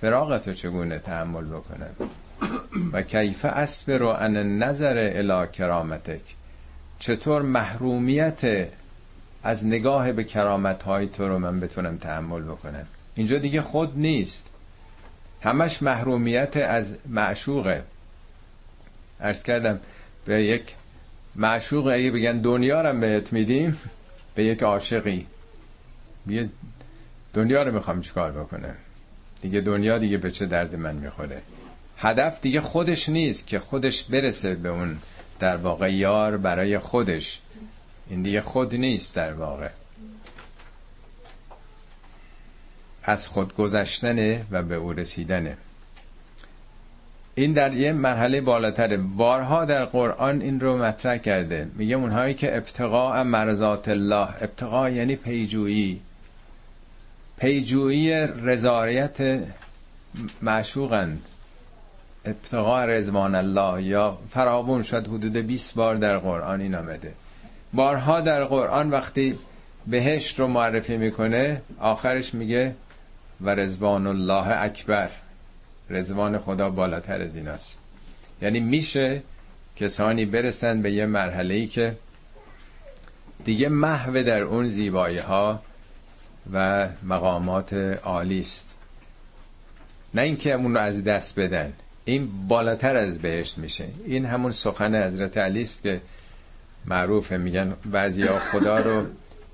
فراغتو 0.00 0.52
چگونه 0.52 0.98
تحمل 0.98 1.44
بکنم؟ 1.44 2.10
و 2.92 3.02
کیف 3.02 3.44
اسبر 3.44 3.98
رو 3.98 4.08
ان 4.08 4.58
نظر 4.58 5.10
الا 5.12 5.46
کرامتک. 5.46 6.20
چطور 6.98 7.42
محرومیت 7.42 8.68
از 9.42 9.66
نگاه 9.66 10.12
به 10.12 10.24
کرامت 10.24 10.82
های 10.82 11.06
تو 11.06 11.28
رو 11.28 11.38
من 11.38 11.60
بتونم 11.60 11.96
تحمل 11.96 12.42
بکنم؟ 12.42 12.86
اینجا 13.14 13.38
دیگه 13.38 13.62
خود 13.62 13.98
نیست. 13.98 14.50
همش 15.42 15.82
محرومیت 15.82 16.56
از 16.56 16.94
معشوقه. 17.06 17.82
ارز 19.20 19.42
کردم 19.42 19.80
به 20.24 20.42
یک 20.42 20.74
معشوق 21.36 21.86
اگه 21.86 22.10
بگن 22.10 22.38
دنیا 22.38 22.82
رو 22.82 23.00
بهت 23.00 23.32
میدیم 23.32 23.78
به 24.34 24.44
یک 24.44 24.62
عاشقی. 24.62 25.26
یه 26.26 26.48
دنیا 27.34 27.62
رو 27.62 27.74
می‌خوام 27.74 28.00
چیکار 28.00 28.32
بکنه؟ 28.32 28.74
دیگه 29.42 29.60
دنیا 29.60 29.98
دیگه 29.98 30.18
به 30.18 30.30
چه 30.30 30.46
درد 30.46 30.76
من 30.76 30.94
می‌خوره؟ 30.94 31.42
هدف 31.98 32.40
دیگه 32.40 32.60
خودش 32.60 33.08
نیست 33.08 33.46
که 33.46 33.58
خودش 33.58 34.02
برسه 34.02 34.54
به 34.54 34.68
اون 34.68 34.98
در 35.38 35.56
واقع 35.56 35.92
یار 35.92 36.36
برای 36.36 36.78
خودش. 36.78 37.40
این 38.10 38.22
دیگه 38.22 38.40
خود 38.40 38.74
نیست 38.74 39.14
در 39.14 39.32
واقع. 39.32 39.68
از 43.02 43.28
خود 43.28 43.56
گذشتنه 43.56 44.46
و 44.50 44.62
به 44.62 44.74
او 44.74 44.92
رسیدنه. 44.92 45.56
این 47.34 47.52
در 47.52 47.74
یه 47.74 47.92
مرحله 47.92 48.40
بالاتره. 48.40 48.96
بارها 48.96 49.64
در 49.64 49.84
قرآن 49.84 50.40
این 50.40 50.60
رو 50.60 50.76
مطرح 50.76 51.16
کرده. 51.16 51.68
میگه 51.74 51.96
اونهایی 51.96 52.34
که 52.34 52.56
ابتقاء 52.56 53.22
مرزات 53.22 53.88
الله 53.88 54.28
ابتقاء 54.42 54.88
یعنی 54.88 55.16
پیجویی. 55.16 56.00
پیجویی 57.38 58.12
رضایت 58.26 59.40
معشوقند. 60.42 61.22
ابتقاء 62.24 62.84
رضوان 62.84 63.34
الله 63.34 63.82
یا 63.82 64.18
فرابون 64.30 64.82
شد 64.82 65.06
حدود 65.06 65.36
20 65.36 65.74
بار 65.74 65.96
در 65.96 66.18
قرآن 66.18 66.60
این 66.60 66.74
آمده 66.74 67.12
بارها 67.72 68.20
در 68.20 68.44
قرآن 68.44 68.90
وقتی 68.90 69.38
بهشت 69.86 70.40
رو 70.40 70.46
معرفی 70.46 70.96
می‌کنه 70.96 71.62
آخرش 71.80 72.34
میگه 72.34 72.74
و 73.40 73.54
رضوان 73.54 74.06
الله 74.06 74.62
اکبر. 74.62 75.10
رضوان 75.94 76.38
خدا 76.38 76.70
بالاتر 76.70 77.20
از 77.20 77.36
ایناست 77.36 77.78
یعنی 78.42 78.60
میشه 78.60 79.22
کسانی 79.76 80.24
برسن 80.24 80.82
به 80.82 80.92
یه 80.92 81.06
مرحله 81.06 81.54
ای 81.54 81.66
که 81.66 81.96
دیگه 83.44 83.68
محو 83.68 84.22
در 84.22 84.40
اون 84.40 84.68
زیبایی 84.68 85.18
ها 85.18 85.62
و 86.52 86.88
مقامات 87.02 87.72
عالی 88.04 88.40
است. 88.40 88.74
نه 90.14 90.22
اینکه 90.22 90.52
اون 90.52 90.74
رو 90.74 90.80
از 90.80 91.04
دست 91.04 91.38
بدن. 91.38 91.72
این 92.04 92.48
بالاتر 92.48 92.96
از 92.96 93.18
بهشت 93.18 93.58
میشه. 93.58 93.88
این 94.06 94.26
همون 94.26 94.52
سخن 94.52 95.04
حضرت 95.04 95.38
علی 95.38 95.62
است 95.62 95.82
که 95.82 96.00
معروفه. 96.84 97.36
میگن 97.36 97.74
بعضیا 97.84 98.38
خدا 98.38 98.78
رو 98.78 99.06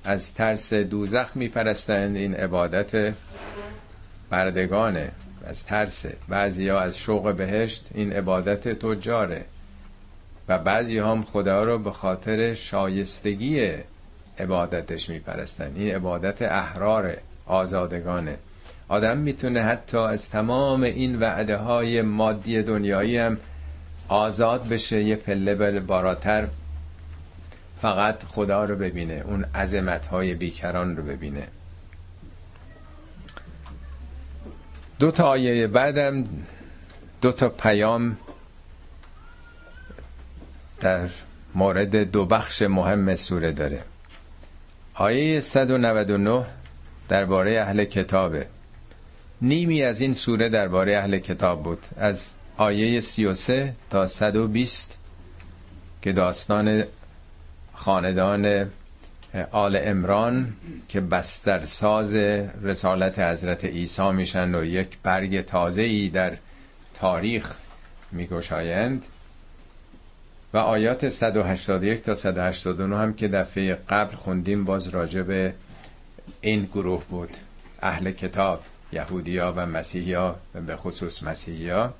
از 0.04 0.34
ترس 0.34 0.74
دوزخ 0.74 1.30
میپرستند 1.34 2.16
این 2.16 2.34
عبادت 2.34 3.14
بردگانه. 4.30 5.12
از 5.44 5.64
ترس 5.64 6.06
بعضی 6.28 6.68
ها 6.68 6.80
از 6.80 6.98
شوق 6.98 7.34
بهشت 7.34 7.88
این 7.94 8.12
عبادت 8.12 8.68
تجاره. 8.68 9.44
و 10.48 10.58
بعضی 10.58 10.98
هم 10.98 11.22
خدا 11.22 11.62
رو 11.62 11.78
به 11.78 11.90
خاطر 11.90 12.54
شایستگی 12.54 13.72
عبادتش 14.38 15.08
میپرستن. 15.08 15.72
این 15.76 15.94
عبادت 15.94 16.42
احرار 16.42 17.16
آزادگانه 17.46 18.36
آدم 18.88 19.18
می‌تونه 19.18 19.62
حتی 19.62 19.98
از 19.98 20.30
تمام 20.30 20.82
این 20.82 21.18
وعده 21.20 21.56
های 21.56 22.02
مادی 22.02 22.62
دنیایی 22.62 23.16
هم 23.16 23.38
آزاد 24.08 24.68
بشه 24.68 25.02
یه 25.02 25.16
پله 25.16 25.80
باراتر 25.80 26.48
فقط 27.80 28.24
خدا 28.24 28.64
رو 28.64 28.76
ببینه 28.76 29.22
اون 29.26 29.44
عظمت 29.54 30.06
های 30.06 30.34
بیکران 30.34 30.96
رو 30.96 31.02
ببینه. 31.02 31.46
دو 35.00 35.10
تا 35.10 35.24
آیه 35.28 35.66
بعدم 35.66 36.24
دو 37.20 37.32
تا 37.32 37.48
پیام 37.48 38.16
در 40.80 41.08
مورد 41.54 41.96
دو 41.96 42.24
بخش 42.26 42.62
مهم 42.62 43.14
سوره 43.14 43.52
داره. 43.52 43.82
آیه 44.94 45.40
199 45.40 46.44
درباره 47.08 47.60
اهل 47.60 47.84
کتابه. 47.84 48.46
نیمی 49.42 49.82
از 49.82 50.00
این 50.00 50.14
سوره 50.14 50.48
درباره 50.48 50.96
اهل 50.96 51.18
کتاب 51.18 51.62
بود. 51.62 51.86
از 51.96 52.30
آیه 52.56 53.00
33 53.00 53.74
تا 53.90 54.06
120 54.06 54.98
که 56.02 56.12
داستان 56.12 56.82
خاندان 57.74 58.70
آل 59.50 59.78
امران 59.82 60.52
که 60.88 61.00
بسترساز 61.00 62.14
رسالت 62.62 63.18
حضرت 63.18 63.64
عیسی 63.64 64.10
میشن 64.10 64.54
و 64.54 64.64
یک 64.64 64.98
برگ 65.02 65.40
تازه 65.44 65.82
ای 65.82 66.08
در 66.08 66.36
تاریخ 66.94 67.56
میگشایند. 68.12 69.04
و 70.54 70.58
آیات 70.58 71.08
181 71.08 72.02
تا 72.02 72.14
189 72.14 72.98
هم 72.98 73.14
که 73.14 73.28
دفعه 73.28 73.74
قبل 73.74 74.14
خوندیم 74.16 74.64
باز 74.64 74.88
راجع 74.88 75.22
به 75.22 75.54
این 76.40 76.64
گروه 76.64 77.04
بود. 77.04 77.36
اهل 77.82 78.10
کتاب 78.10 78.62
یهودیا 78.92 79.54
و 79.56 79.66
مسیحیا 79.66 80.36
به 80.66 80.76
خصوص 80.76 81.22
مسیحیا. 81.22 81.94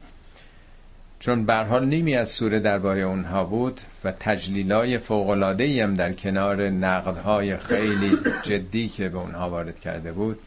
چون 1.21 1.47
به 1.47 1.55
حال 1.55 1.87
نیمی 1.87 2.17
از 2.17 2.29
سوره 2.29 2.61
درباره 2.61 3.01
اونها 3.01 3.45
بود 3.45 3.81
و 4.05 4.13
تجلیلای 4.13 4.99
فوق‌العاده 4.99 5.83
هم 5.83 5.95
در 5.95 6.13
کنار 6.13 6.69
نقدهای 6.69 7.57
خیلی 7.57 8.19
جدی 8.43 8.89
که 8.89 9.09
به 9.09 9.19
اونها 9.19 9.51
وارد 9.51 9.81
کرده 9.81 10.13
بود 10.13 10.39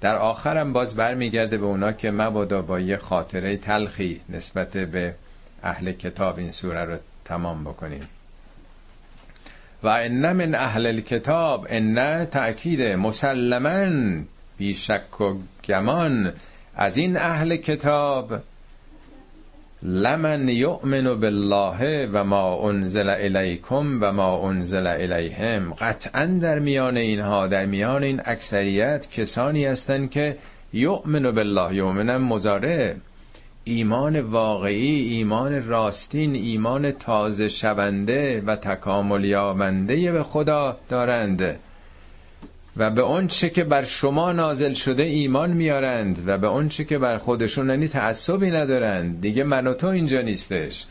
در 0.00 0.16
آخرم 0.16 0.72
باز 0.72 0.96
برمیگرده 0.96 1.58
به 1.58 1.66
اونا 1.66 1.92
که 1.92 2.10
مبادا 2.10 2.62
با 2.62 2.80
یه 2.80 2.96
خاطره 2.96 3.56
تلخی 3.56 4.20
نسبت 4.28 4.70
به 4.70 5.14
اهل 5.62 5.92
کتاب 5.92 6.38
این 6.38 6.50
سوره 6.50 6.84
رو 6.84 6.96
تمام 7.24 7.64
بکنیم. 7.64 8.08
و 9.82 9.88
ان 9.88 10.32
من 10.32 10.54
اهل 10.54 10.86
الكتاب 10.86 11.66
ان 11.70 12.24
تأکید 12.24 12.82
مسلما 12.82 14.22
بی 14.58 14.74
شک 14.74 15.20
و 15.20 15.34
گمان 15.68 16.32
از 16.76 16.96
این 16.96 17.16
اهل 17.16 17.56
کتاب 17.56 18.40
لمن 19.82 20.48
یؤمن 20.48 21.20
بالله 21.20 22.08
و 22.12 22.24
ما 22.24 22.68
انزل 22.68 23.08
الیکم 23.08 23.98
و 24.02 24.12
ما 24.12 24.48
انزل 24.48 24.86
الیهم. 24.86 25.74
قطعا 25.74 26.26
در 26.26 26.58
میان 26.58 26.96
اینها 26.96 27.46
در 27.46 27.66
میان 27.66 28.02
این 28.02 28.20
اکثریت 28.24 29.10
کسانی 29.10 29.64
هستند 29.64 30.10
که 30.10 30.38
یؤمن 30.72 31.30
بالله 31.30 31.74
یؤمنم 31.74 32.22
مزاره 32.22 32.96
ایمان 33.64 34.20
واقعی 34.20 35.14
ایمان 35.14 35.66
راستین 35.66 36.34
ایمان 36.34 36.90
تازه 36.90 37.48
شونده 37.48 38.42
و 38.46 38.56
تکامل 38.56 39.24
یابنده 39.24 40.12
به 40.12 40.22
خدا 40.22 40.76
دارند. 40.88 41.58
و 42.76 42.90
به 42.90 43.02
اون 43.02 43.26
چه 43.26 43.50
که 43.50 43.64
بر 43.64 43.84
شما 43.84 44.32
نازل 44.32 44.72
شده 44.72 45.02
ایمان 45.02 45.50
میارند 45.50 46.22
و 46.26 46.38
به 46.38 46.46
اون 46.46 46.68
چه 46.68 46.84
که 46.84 46.98
بر 46.98 47.18
خودشون 47.18 47.70
یعنی 47.70 47.88
تعصبی 47.88 48.50
ندارند. 48.50 49.20
دیگه 49.20 49.44
من 49.44 49.66
و 49.66 49.74
تو 49.74 49.86
اینجا 49.86 50.20
نیستش. 50.20 50.84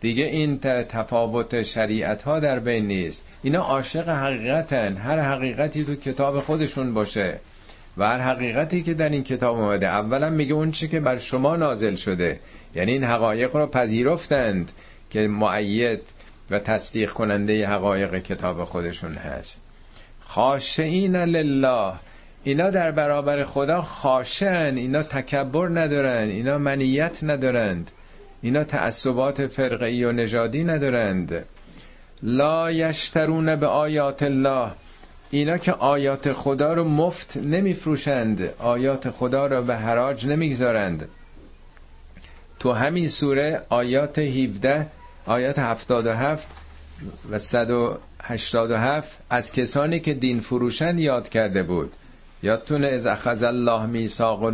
دیگه 0.00 0.24
این 0.24 0.58
تفاوت 0.58 1.62
شریعت 1.62 2.22
ها 2.22 2.40
در 2.40 2.58
بین 2.58 2.86
نیست. 2.86 3.22
اینا 3.42 3.60
عاشق 3.60 4.08
حقیقتن. 4.08 4.96
هر 4.96 5.20
حقیقتی 5.20 5.84
تو 5.84 5.94
کتاب 5.94 6.40
خودشون 6.40 6.94
باشه 6.94 7.40
و 7.96 8.08
هر 8.08 8.18
حقیقتی 8.18 8.82
که 8.82 8.94
در 8.94 9.08
این 9.08 9.24
کتاب 9.24 9.56
اومده. 9.56 9.86
اولا 9.86 10.30
میگه 10.30 10.54
اون 10.54 10.70
چی 10.70 10.88
که 10.88 11.00
بر 11.00 11.18
شما 11.18 11.56
نازل 11.56 11.94
شده. 11.94 12.40
یعنی 12.74 12.92
این 12.92 13.04
حقایق 13.04 13.56
رو 13.56 13.66
پذیرفتند 13.66 14.72
که 15.10 15.28
معید 15.28 16.02
و 16.50 16.58
تصدیق 16.58 17.10
کننده 17.10 17.68
حقایق 17.68 18.18
کتاب 18.22 18.64
خودشون 18.64 19.14
هست. 19.14 19.65
خاشعین 20.26 21.16
لله. 21.16 21.92
اینا 22.44 22.70
در 22.70 22.90
برابر 22.90 23.44
خدا 23.44 23.82
خاشن 23.82 24.74
اینا 24.76 25.02
تکبر 25.02 25.68
ندارن. 25.68 26.28
اینا 26.28 26.58
منیت 26.58 27.24
ندارند. 27.24 27.90
اینا 28.42 28.64
تعصبات 28.64 29.46
فرقی 29.46 30.04
و 30.04 30.12
نژادی 30.12 30.64
ندارند. 30.64 31.44
لا 32.22 32.70
یشترون 32.70 33.56
به 33.56 33.66
آیات 33.66 34.22
الله. 34.22 34.70
اینا 35.30 35.58
که 35.58 35.72
آیات 35.72 36.32
خدا 36.32 36.74
رو 36.74 36.84
مفت 36.84 37.36
نمیفروشند. 37.36 38.54
آیات 38.58 39.10
خدا 39.10 39.46
رو 39.46 39.62
به 39.62 39.76
حراج 39.76 40.26
نمی‌گذارند. 40.26 41.08
تو 42.58 42.72
همین 42.72 43.08
سوره 43.08 43.62
آیات 43.68 44.18
17 44.18 44.86
آیات 45.26 45.58
77 45.58 46.48
و 47.30 47.38
187 47.38 49.18
از 49.30 49.52
کسانی 49.52 50.00
که 50.00 50.14
دین 50.14 50.40
فروشن 50.40 50.98
یاد 50.98 51.28
کرده 51.28 51.62
بود. 51.62 51.92
یادتونه 52.42 52.86
از 52.86 53.06
اخذ 53.06 53.42
الله 53.42 53.86
میثاق 53.86 54.52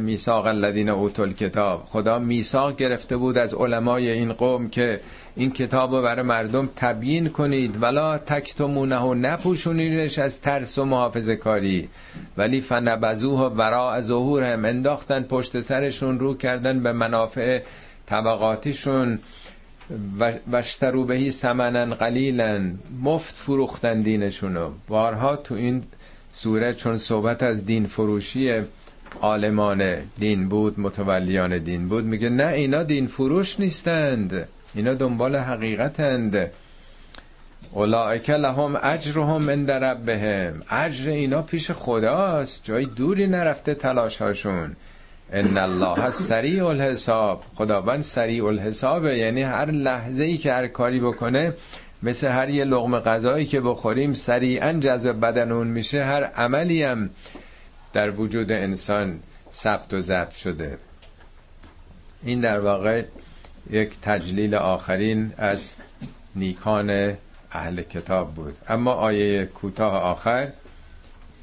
میثاق 0.00 0.46
الذین 0.46 0.88
اوتوا 0.88 1.26
کتاب 1.26 1.84
خدا 1.84 2.18
میثاق 2.18 2.76
گرفته 2.76 3.16
بود 3.16 3.38
از 3.38 3.54
علمای 3.54 4.10
این 4.10 4.32
قوم 4.32 4.68
که 4.68 5.00
این 5.36 5.50
کتاب 5.50 5.94
رو 5.94 6.02
برای 6.02 6.22
مردم 6.22 6.68
تبیین 6.76 7.28
کنید. 7.28 7.82
ولا 7.82 8.18
تکتمونه 8.18 8.98
و 8.98 9.14
نپوشونیدش 9.14 10.18
از 10.18 10.40
ترس 10.40 10.78
و 10.78 10.84
محافظه 10.84 11.36
کاری. 11.36 11.88
ولی 12.36 12.60
فنبزوه 12.60 13.40
و 13.40 14.00
ظهور 14.00 14.42
هم 14.52 14.64
انداختن 14.64 15.22
پشت 15.22 15.60
سرشون 15.60 16.18
رو 16.18 16.34
کردن 16.34 16.82
به 16.82 16.92
منافع 16.92 17.62
طبقاتیشون. 18.06 19.18
وشترو 20.52 21.04
بهی 21.04 21.30
سمنن 21.30 21.94
قلیلا 21.94 22.70
مفت 23.02 23.34
فروختن 23.36 24.02
دینشونو. 24.02 24.70
بارها 24.88 25.36
تو 25.36 25.54
این 25.54 25.82
سوره 26.32 26.74
چون 26.74 26.98
صحبت 26.98 27.42
از 27.42 27.66
دین 27.66 27.86
فروشی 27.86 28.62
عالمان 29.20 29.96
دین 30.18 30.48
بود 30.48 30.80
متولیان 30.80 31.58
دین 31.58 31.88
بود 31.88 32.04
میگه 32.04 32.28
نه 32.28 32.46
اینا 32.46 32.82
دین 32.82 33.06
فروش 33.06 33.60
نیستند. 33.60 34.48
اینا 34.74 34.94
دنبال 34.94 35.36
حقیقتند. 35.36 36.50
اولائک 37.72 38.30
لهم 38.30 38.78
اجرهم 38.82 39.50
عند 39.50 39.70
ربهم. 39.70 40.62
اجر 40.70 41.10
اینا 41.10 41.42
پیش 41.42 41.70
خداست. 41.70 42.64
جای 42.64 42.84
دوری 42.84 43.26
نرفته 43.26 43.74
تلاش 43.74 44.16
هاشون 44.22 44.76
ان 45.34 45.58
الله 45.58 46.10
سریع 46.10 46.66
الحساب. 46.66 47.42
خداوند 47.54 48.00
سریع 48.00 48.46
الحسابه. 48.46 49.18
یعنی 49.18 49.42
هر 49.42 49.70
لحظه 49.70 50.24
ای 50.24 50.38
که 50.38 50.52
هر 50.52 50.66
کاری 50.66 51.00
بکنه 51.00 51.54
مثل 52.02 52.28
هر 52.28 52.50
یه 52.50 52.64
لغم 52.64 52.98
غذایی 52.98 53.46
که 53.46 53.60
بخوریم 53.60 54.14
سریعا 54.14 54.72
جذب 54.72 55.20
بدن 55.20 55.52
اون 55.52 55.66
میشه. 55.66 56.04
هر 56.04 56.24
عملی 56.24 56.82
هم 56.82 57.10
در 57.92 58.10
وجود 58.10 58.52
انسان 58.52 59.20
ثبت 59.52 59.94
و 59.94 60.00
ضبط 60.00 60.34
شده. 60.34 60.78
این 62.24 62.40
در 62.40 62.60
واقع 62.60 63.04
یک 63.70 64.00
تجلیل 64.02 64.54
آخرین 64.54 65.32
از 65.38 65.74
نیکان 66.36 67.16
اهل 67.52 67.82
کتاب 67.82 68.34
بود. 68.34 68.54
اما 68.68 68.92
آیه 68.92 69.46
کوتاه 69.46 69.92
آخر 69.92 70.52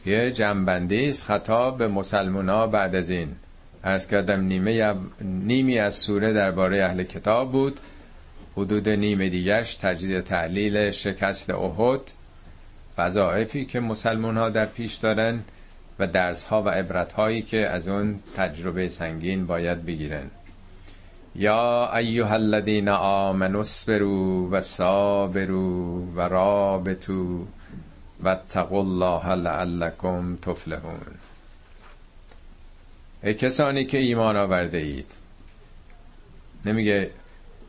یه 0.05 0.31
جنبندی 0.31 1.09
است 1.09 1.23
خطاب 1.23 1.77
به 1.77 1.87
مسلمان 1.87 2.49
ها 2.49 2.67
بعد 2.67 2.95
از 2.95 3.09
این. 3.09 3.35
ارز 3.83 4.07
کردم 4.07 4.41
نیمه 4.41 4.95
نیمی 5.21 5.79
از 5.79 5.95
سوره 5.95 6.33
درباره 6.33 6.83
اهل 6.83 7.03
کتاب 7.03 7.51
بود. 7.51 7.79
حدود 8.57 8.89
نیم 8.89 9.27
دیگرش 9.27 9.75
تجدید 9.75 10.21
تحلیل 10.21 10.91
شکست 10.91 11.49
احد 11.49 12.01
وظایفی 12.97 13.65
که 13.65 13.79
مسلمان 13.79 14.37
ها 14.37 14.49
در 14.49 14.65
پیش 14.65 14.95
دارن 14.95 15.39
و 15.99 16.07
درس 16.07 16.43
ها 16.43 16.63
و 16.63 16.69
عبرت 16.69 17.13
هایی 17.13 17.41
که 17.41 17.57
از 17.57 17.87
اون 17.87 18.19
تجربه 18.35 18.87
سنگین 18.87 19.47
باید 19.47 19.85
بگیرن. 19.85 20.29
یا 21.35 21.95
ایها 21.97 22.33
الذین 22.33 22.89
آمنوا 22.89 23.59
اصبروا 23.59 24.47
و 24.51 24.61
صابروا 24.61 26.01
و 26.15 26.21
رابطوا 26.21 27.39
و 28.23 28.37
الله 28.71 29.35
لعلکم 29.35 30.35
تفلحون. 30.35 31.30
ای 33.23 33.33
کسانی 33.33 33.85
که 33.85 33.97
ایمان 33.97 34.35
آورده 34.37 34.77
اید. 34.77 35.11
نمیگه 36.65 37.11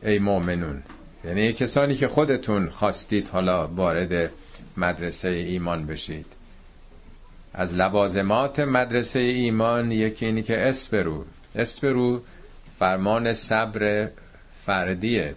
ای 0.03 0.19
مؤمنون. 0.19 0.83
یعنی 1.25 1.41
ای 1.41 1.53
کسانی 1.53 1.95
که 1.95 2.07
خودتون 2.07 2.69
خواستید 2.69 3.29
حالا 3.29 3.67
وارد 3.67 4.31
مدرسه 4.77 5.29
ایمان 5.29 5.85
بشید. 5.85 6.25
از 7.53 7.73
لوازمات 7.73 8.59
مدرسه 8.59 9.19
ایمان 9.19 9.91
یکی 9.91 10.25
اینی 10.25 10.43
که 10.43 10.59
اسپرو 10.59 11.25
اسپرو 11.55 12.21
فرمان 12.79 13.33
صبر 13.33 14.09
فردیه. 14.65 15.35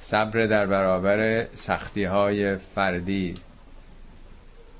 صبر 0.00 0.46
در 0.46 0.66
برابر 0.66 1.46
سختی 1.54 2.04
های 2.04 2.56
فردی. 2.56 3.34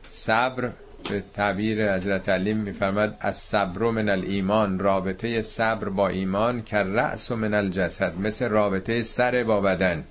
صبر 0.09 0.70
به 1.11 1.23
تعبیر 1.35 1.95
حضرت 1.95 2.29
علی 2.29 2.55
میفرماد 2.55 3.17
از 3.21 3.37
صبر 3.37 3.91
من 3.91 4.09
الایمان. 4.09 4.79
رابطه 4.79 5.43
صبر 5.43 5.89
با 5.89 6.09
ایمان 6.09 6.63
که 6.63 6.77
رأس 6.77 7.33
من 7.33 7.55
الجسد. 7.55 8.19
مثل 8.19 8.49
رابطه 8.49 9.03
سر 9.03 9.45
با 9.45 9.61
بدن. 9.61 10.05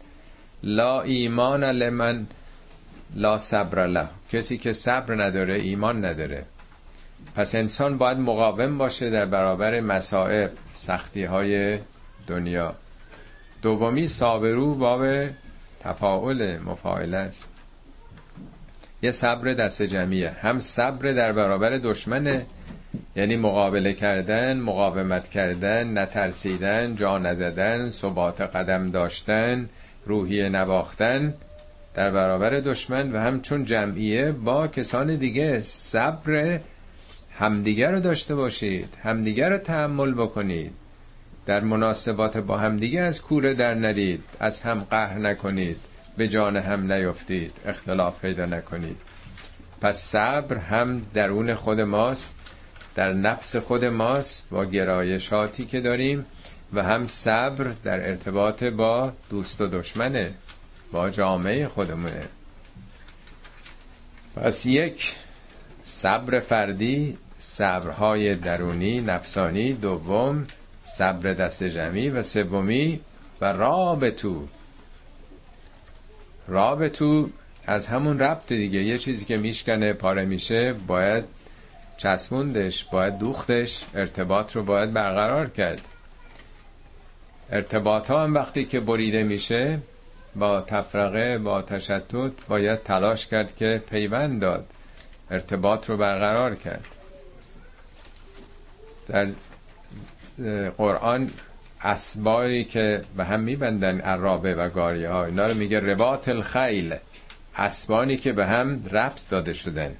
لا 0.63 1.01
ایمان 1.01 1.63
لمن 1.63 2.27
لا 3.15 3.37
صبر 3.37 3.87
له. 3.87 4.07
کسی 4.31 4.57
که 4.57 4.73
صبر 4.73 5.23
نداره 5.23 5.53
ایمان 5.53 6.05
نداره. 6.05 6.45
پس 7.35 7.55
انسان 7.55 7.97
باید 7.97 8.17
مقاوم 8.17 8.77
باشه 8.77 9.09
در 9.09 9.25
برابر 9.25 9.79
مسائب 9.79 10.51
سختی 10.73 11.23
های 11.23 11.79
دنیا. 12.27 12.75
دومی 13.61 14.07
صابرو 14.07 14.75
باب 14.75 15.05
تفاعل 15.79 16.57
مفاعله 16.57 17.17
است. 17.17 17.52
یه 19.03 19.11
صبر 19.11 19.53
دست 19.53 19.81
جمعیه. 19.81 20.29
هم 20.29 20.59
صبر 20.59 21.11
در 21.11 21.31
برابر 21.31 21.69
دشمنه. 21.69 22.45
یعنی 23.15 23.35
مقابله 23.37 23.93
کردن 23.93 24.57
مقاومت 24.59 25.27
کردن 25.27 25.97
نترسیدن 25.97 26.95
جا 26.95 27.17
نزدن 27.17 27.89
ثبات 27.89 28.41
قدم 28.41 28.91
داشتن 28.91 29.69
روحی 30.05 30.49
نباختن 30.49 31.33
در 31.93 32.11
برابر 32.11 32.49
دشمن 32.49 33.11
و 33.11 33.17
همچون 33.17 33.65
جمعیه 33.65 34.31
با 34.31 34.67
کسان 34.67 35.15
دیگه 35.15 35.61
صبر 35.61 36.59
همدیگر 37.39 37.91
رو 37.91 37.99
داشته 37.99 38.35
باشید 38.35 38.97
همدیگر 39.03 39.49
رو 39.49 39.57
تحمل 39.57 40.13
بکنید. 40.13 40.71
در 41.45 41.59
مناسبات 41.59 42.37
با 42.37 42.57
همدیگه 42.57 43.01
از 43.01 43.21
کوره 43.21 43.53
در 43.53 43.73
نرید 43.73 44.23
از 44.39 44.61
هم 44.61 44.87
قهر 44.89 45.17
نکنید. 45.17 45.77
به 46.17 46.27
جان 46.27 46.57
هم 46.57 46.91
نیفتید 46.91 47.53
اختلاف 47.65 48.19
پیدا 48.19 48.45
نکنید. 48.45 48.97
پس 49.81 49.97
صبر 49.97 50.57
هم 50.57 51.05
درون 51.13 51.55
خود 51.55 51.81
ماست 51.81 52.35
در 52.95 53.13
نفس 53.13 53.55
خود 53.55 53.85
ماست 53.85 54.43
با 54.49 54.65
گرایشاتی 54.65 55.65
که 55.65 55.81
داریم 55.81 56.25
و 56.73 56.83
هم 56.83 57.07
صبر 57.07 57.71
در 57.83 58.09
ارتباط 58.09 58.63
با 58.63 59.13
دوست 59.29 59.61
و 59.61 59.67
دشمنه 59.67 60.33
با 60.91 61.09
جامعه 61.09 61.67
خودمونه. 61.67 62.27
پس 64.35 64.65
یک 64.65 65.15
صبر 65.83 66.39
فردی 66.39 67.17
صبرهای 67.37 68.35
درونی 68.35 69.01
نفسانی. 69.01 69.73
دوم 69.73 70.47
صبر 70.83 71.33
دست 71.33 71.63
جمعی. 71.63 72.09
و 72.09 72.21
سومی 72.21 72.99
و 73.41 73.45
رابطو 73.45 74.47
رابطو 76.47 77.29
از 77.67 77.87
همون 77.87 78.19
ربط 78.19 78.47
دیگه. 78.47 78.83
یه 78.83 78.97
چیزی 78.97 79.25
که 79.25 79.37
میشکنه 79.37 79.93
پاره 79.93 80.25
میشه 80.25 80.73
باید 80.73 81.23
چسبوندش 81.97 82.83
باید 82.83 83.17
دوختش 83.17 83.85
ارتباط 83.95 84.55
رو 84.55 84.63
باید 84.63 84.93
برقرار 84.93 85.49
کرد. 85.49 85.81
ارتباط 87.51 88.11
ها 88.11 88.23
هم 88.23 88.33
وقتی 88.33 88.65
که 88.65 88.79
بریده 88.79 89.23
میشه 89.23 89.79
با 90.35 90.61
تفرقه 90.61 91.37
با 91.37 91.61
تشتت 91.61 92.31
باید 92.47 92.83
تلاش 92.83 93.27
کرد 93.27 93.55
که 93.55 93.83
پیوند 93.89 94.41
داد 94.41 94.65
ارتباط 95.31 95.89
رو 95.89 95.97
برقرار 95.97 96.55
کرد. 96.55 96.85
در 99.07 99.27
قرآن 100.77 101.29
اسباری 101.83 102.63
که 102.63 103.03
به 103.17 103.25
هم 103.25 103.39
میبندن 103.39 103.99
عرابه 103.99 104.55
و 104.55 104.69
گاریه 104.69 105.09
ها 105.09 105.25
اینا 105.25 105.47
رو 105.47 105.53
میگه 105.53 105.79
رباط 105.79 106.29
الخیل. 106.29 106.95
اسبانی 107.57 108.17
که 108.17 108.33
به 108.33 108.45
هم 108.45 108.85
ربط 108.91 109.29
داده 109.29 109.53
شدن. 109.53 109.95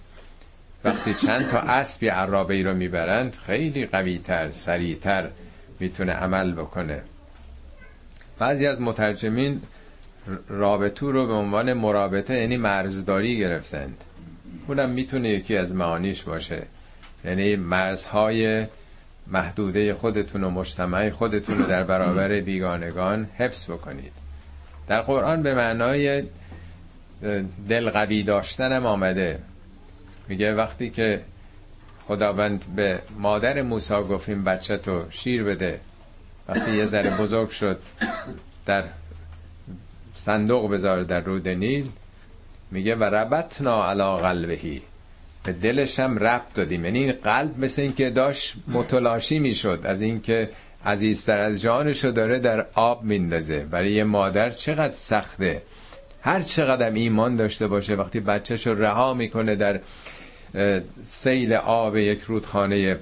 وقتی 0.84 1.14
چند 1.14 1.50
تا 1.50 1.60
اسبی 1.60 2.08
عرابه 2.08 2.54
ای 2.54 2.64
رو 2.64 2.74
می‌برند 2.74 3.36
خیلی 3.36 3.86
قوی 3.86 4.18
تر 4.18 4.52
سریع 4.52 4.96
تر 4.96 5.30
می‌تونه 5.80 6.12
عمل 6.12 6.52
بکنه. 6.52 7.02
بعضی 8.40 8.68
از 8.68 8.82
مترجمین 8.82 9.62
رابطو 10.50 11.12
رو 11.12 11.28
به 11.28 11.34
عنوان 11.34 11.74
مرابطه 11.74 12.34
یعنی 12.34 12.58
مرزداری 12.58 13.38
گرفتند. 13.38 14.04
اونم 14.68 14.90
می‌تونه 14.90 15.30
یکی 15.30 15.58
از 15.58 15.76
معانیش 15.76 16.24
باشه. 16.24 16.64
یعنی 17.26 17.56
مرزهای 17.56 18.66
محدوده 19.28 19.94
خودتون 19.94 20.44
و 20.44 20.50
مجتمع 20.50 21.10
خودتون 21.10 21.58
رو 21.58 21.66
در 21.66 21.84
برابر 21.84 22.40
بیگانگان 22.40 23.30
حفظ 23.38 23.66
بکنید. 23.66 24.12
در 24.88 25.02
قرآن 25.02 25.44
به 25.44 25.56
معنای 25.56 26.24
دل 27.70 27.90
قوی 27.90 28.24
داشتنم 28.24 28.86
آمده. 28.86 29.40
میگه 30.28 30.54
وقتی 30.54 30.90
که 30.90 31.22
خداوند 32.08 32.66
به 32.76 33.00
مادر 33.18 33.62
موسی 33.62 33.94
گفتیم 33.94 34.44
بچه 34.44 34.78
تو 34.78 35.06
شیر 35.10 35.44
بده. 35.44 35.80
وقتی 36.48 36.72
یه 36.72 36.86
ذره 36.86 37.18
بزرگ 37.18 37.50
شد 37.50 37.80
در 38.66 38.84
صندوق 40.16 40.72
بذار 40.72 41.04
در 41.04 41.20
رود 41.20 41.50
نیل 41.50 41.90
میگه 42.72 42.96
و 42.96 43.04
ربطنا 43.04 43.90
علا 43.90 44.18
قلبهی. 44.18 44.82
به 45.44 45.54
دلش 45.54 46.00
هم 46.00 46.20
ربط 46.20 46.54
دادیم. 46.54 46.86
یعنی 46.86 47.00
این 47.00 47.12
قلب 47.12 47.60
مثل 47.60 47.82
اینکه 47.82 48.10
داشت 48.10 48.54
متلاشی 48.68 49.40
می‌شد. 49.40 49.82
از 49.84 50.02
اینکه 50.02 50.50
عزیزتر 50.86 51.40
از 51.40 51.62
جانشو 51.62 52.12
داره 52.12 52.40
در 52.40 52.66
آب 52.74 53.04
میندازه. 53.04 53.60
برای 53.60 53.92
یه 53.92 54.04
مادر 54.04 54.50
چقدر 54.50 54.94
سخته. 54.94 55.62
هر 56.22 56.42
چقدر 56.42 56.92
ایمان 56.92 57.36
داشته 57.36 57.68
باشه 57.68 57.96
وقتی 57.96 58.20
بچهش 58.20 58.68
رها 58.68 59.14
می‌کنه 59.14 59.56
در 59.56 59.80
سیل 61.02 61.54
آب 61.54 61.98
یک 61.98 62.22
رودخانه 62.22 62.98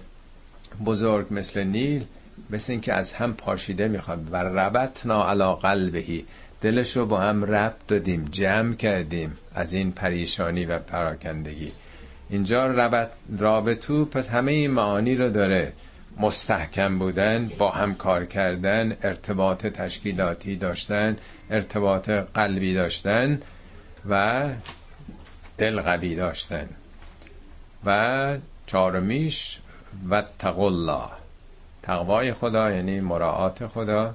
بزرگ 0.86 1.28
مثل 1.32 1.64
نیل 1.64 2.06
مثل 2.50 2.72
اینکه 2.72 2.94
از 2.94 3.14
هم 3.14 3.34
پاشیده 3.34 3.88
می‌خواد. 3.88 4.28
و 4.32 4.36
ربطنا 4.36 5.30
علا 5.30 5.56
قلبهی. 5.56 6.26
دلش 6.62 6.98
رو 6.98 7.06
با 7.06 7.18
هم 7.18 7.46
ربط 7.46 7.88
دادیم 7.88 8.26
جمع 8.32 8.76
کردیم 8.76 9.38
از 9.56 9.74
این 9.74 9.92
پریشانی 9.92 10.66
و 10.66 10.80
پراکندگی. 10.80 11.72
اینجا 12.32 12.68
ربط 12.68 13.10
رابطو 13.40 14.06
پس 14.06 14.30
همه 14.30 14.52
این 14.52 14.72
معانی 14.72 15.16
رو 15.16 15.30
داره. 15.30 15.74
مستحکم 16.20 17.00
بودن 17.00 17.52
با 17.58 17.70
هم 17.70 17.96
کار 17.96 18.26
کردن 18.26 18.98
ارتباط 19.04 19.66
تشکیلاتی 19.66 20.56
داشتن 20.56 21.18
ارتباط 21.50 22.10
قلبی 22.10 22.74
داشتن 22.74 23.42
و 24.10 24.44
دل 25.58 25.82
قوی 25.82 26.16
داشتن. 26.16 26.70
و 27.86 28.38
چهارمیش 28.68 29.60
و 30.10 30.24
الله. 30.58 31.10
تقوای 31.84 32.34
خدا 32.34 32.72
یعنی 32.72 33.00
مراعات 33.00 33.68
خدا. 33.68 34.14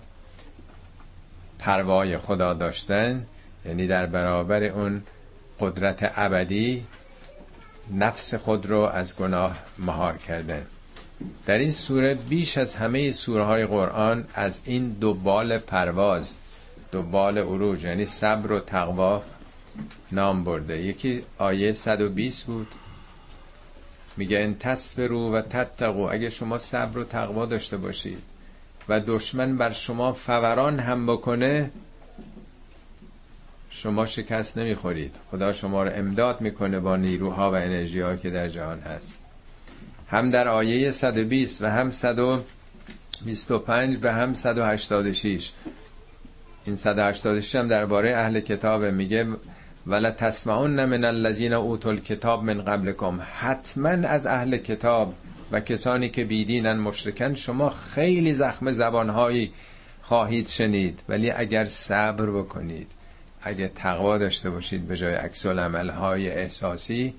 پروای 1.58 2.18
خدا 2.18 2.54
داشتن 2.54 3.26
یعنی 3.66 3.86
در 3.86 4.06
برابر 4.06 4.62
اون 4.64 5.02
قدرت 5.60 6.12
ابدی 6.16 6.86
نفس 7.94 8.34
خود 8.34 8.66
رو 8.66 8.80
از 8.80 9.16
گناه 9.16 9.58
مهار 9.78 10.16
کردن 10.16 10.66
در 11.46 11.58
این 11.58 11.70
سوره 11.70 12.14
بیش 12.14 12.58
از 12.58 12.74
همه 12.74 13.12
سوره 13.12 13.44
های 13.44 13.66
قرآن 13.66 14.24
از 14.34 14.60
این 14.64 14.88
دو 14.88 15.14
بال 15.14 15.58
پرواز 15.58 16.38
دو 16.92 17.02
بال 17.02 17.38
عروج 17.38 17.84
یعنی 17.84 18.06
صبر 18.06 18.52
و 18.52 18.60
تقوا 18.60 19.22
نام 20.12 20.44
برده. 20.44 20.82
یکی 20.82 21.22
آیه 21.38 21.72
120 21.72 22.46
بود. 22.46 22.66
میگه 24.16 24.40
ان 24.40 24.58
تصبروا 24.58 25.30
و 25.30 25.40
تتقو 25.40 26.08
اگه 26.10 26.30
شما 26.30 26.58
صبر 26.58 26.98
و 26.98 27.04
تقوا 27.04 27.46
داشته 27.46 27.76
باشید 27.76 28.22
و 28.88 29.00
دشمن 29.00 29.56
بر 29.56 29.72
شما 29.72 30.12
فوران 30.12 30.78
هم 30.80 31.06
بکنه 31.06 31.70
شما 33.76 34.06
شکست 34.06 34.58
نمی‌خورید. 34.58 35.16
خدا 35.30 35.52
شما 35.52 35.82
رو 35.82 35.90
امداد 35.94 36.40
می‌کنه 36.40 36.80
با 36.80 36.96
نیروها 36.96 37.50
و 37.50 37.54
انرژی 37.54 38.02
که 38.22 38.30
در 38.30 38.48
جهان 38.48 38.80
هست. 38.80 39.18
هم 40.08 40.30
در 40.30 40.48
آیه 40.48 40.90
120 40.90 41.62
و 41.62 41.66
هم 41.66 41.90
125 41.90 43.98
و 44.02 44.12
هم 44.12 44.34
186 44.34 45.52
این 46.64 46.76
186 46.76 47.54
هم 47.54 47.68
درباره 47.68 48.16
اهل 48.16 48.40
کتاب 48.40 48.84
میگه 48.84 49.26
ولا 49.86 50.10
تسمعون 50.10 50.84
من 50.84 51.04
الذين 51.04 51.52
اوتوا 51.52 51.92
الكتاب 51.92 52.44
من 52.44 52.62
قبلكم. 52.62 53.20
حتما 53.40 53.88
از 53.88 54.26
اهل 54.26 54.56
کتاب 54.56 55.14
و 55.52 55.60
کسانی 55.60 56.08
که 56.08 56.24
بیدینن 56.24 56.78
مشرکن 56.78 57.34
شما 57.34 57.70
خیلی 57.70 58.34
زخم 58.34 58.72
زبانهایی 58.72 59.52
خواهید 60.02 60.48
شنید. 60.48 61.00
ولی 61.08 61.30
اگر 61.30 61.64
صبر 61.64 62.26
بکنید 62.26 62.95
اگر 63.46 63.68
تقوا 63.68 64.18
داشته 64.18 64.50
باشید 64.50 64.88
به 64.88 64.96
جای 64.96 65.14
عکس 65.14 65.46
های 65.46 66.30
احساسی 66.30 67.14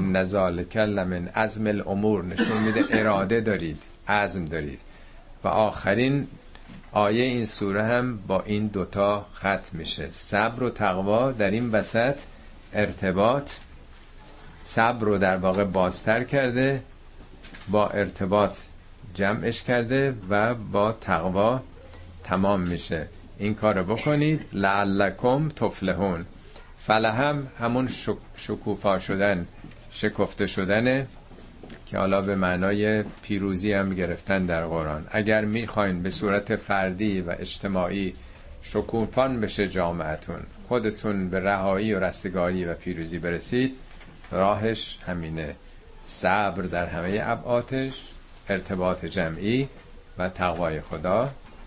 نزال 0.00 0.64
من 0.86 1.28
عزم 1.28 1.66
الامور 1.66 2.24
نشون 2.24 2.58
میده 2.58 2.84
اراده 2.90 3.40
دارید 3.40 3.82
عزم 4.08 4.44
دارید. 4.44 4.80
و 5.44 5.48
آخرین 5.48 6.26
آیه 6.92 7.24
این 7.24 7.46
سوره 7.46 7.84
هم 7.84 8.18
با 8.26 8.42
این 8.42 8.66
دوتا 8.66 9.26
ختم 9.34 9.60
میشه. 9.72 10.08
صبر 10.12 10.62
و 10.62 10.70
تقوا 10.70 11.32
در 11.32 11.50
این 11.50 11.70
وسط 11.70 12.16
ارتباط 12.72 13.52
صبر 14.64 15.04
رو 15.04 15.18
در 15.18 15.36
واقع 15.36 15.64
بازتر 15.64 16.24
کرده 16.24 16.82
با 17.68 17.88
ارتباط 17.88 18.56
جمعش 19.14 19.62
کرده 19.62 20.14
و 20.28 20.54
با 20.54 20.92
تقوا 20.92 21.60
تمام 22.24 22.60
میشه. 22.60 23.08
این 23.42 23.54
کار 23.54 23.82
بکنید. 23.82 24.44
لعلکم 24.52 25.48
تفلحون. 25.48 26.26
فلهم 26.76 27.46
همون 27.58 27.88
شکوفا 28.36 28.98
شدن 28.98 29.46
شکفته 29.90 30.46
شدن 30.46 31.06
که 31.86 31.98
حالا 31.98 32.22
به 32.22 32.36
معنای 32.36 33.02
پیروزی 33.22 33.72
هم 33.72 33.94
گرفتن 33.94 34.46
در 34.46 34.66
قرآن. 34.66 35.06
اگر 35.10 35.44
می‌خواین 35.44 36.02
به 36.02 36.10
صورت 36.10 36.56
فردی 36.56 37.20
و 37.20 37.34
اجتماعی 37.38 38.14
شکوفان 38.62 39.40
بشه 39.40 39.68
جامعتون 39.68 40.40
خودتون 40.68 41.30
به 41.30 41.40
رهایی 41.40 41.94
و 41.94 42.00
رستگاری 42.00 42.64
و 42.64 42.74
پیروزی 42.74 43.18
برسید 43.18 43.76
راهش 44.30 44.98
همینه. 45.06 45.56
صبر 46.04 46.62
در 46.62 46.86
همه 46.86 47.20
ابعاتش 47.22 48.02
ارتباط 48.48 49.04
جمعی 49.04 49.68
و 50.18 50.28
تقوای 50.28 50.80
خدا. 50.80 51.30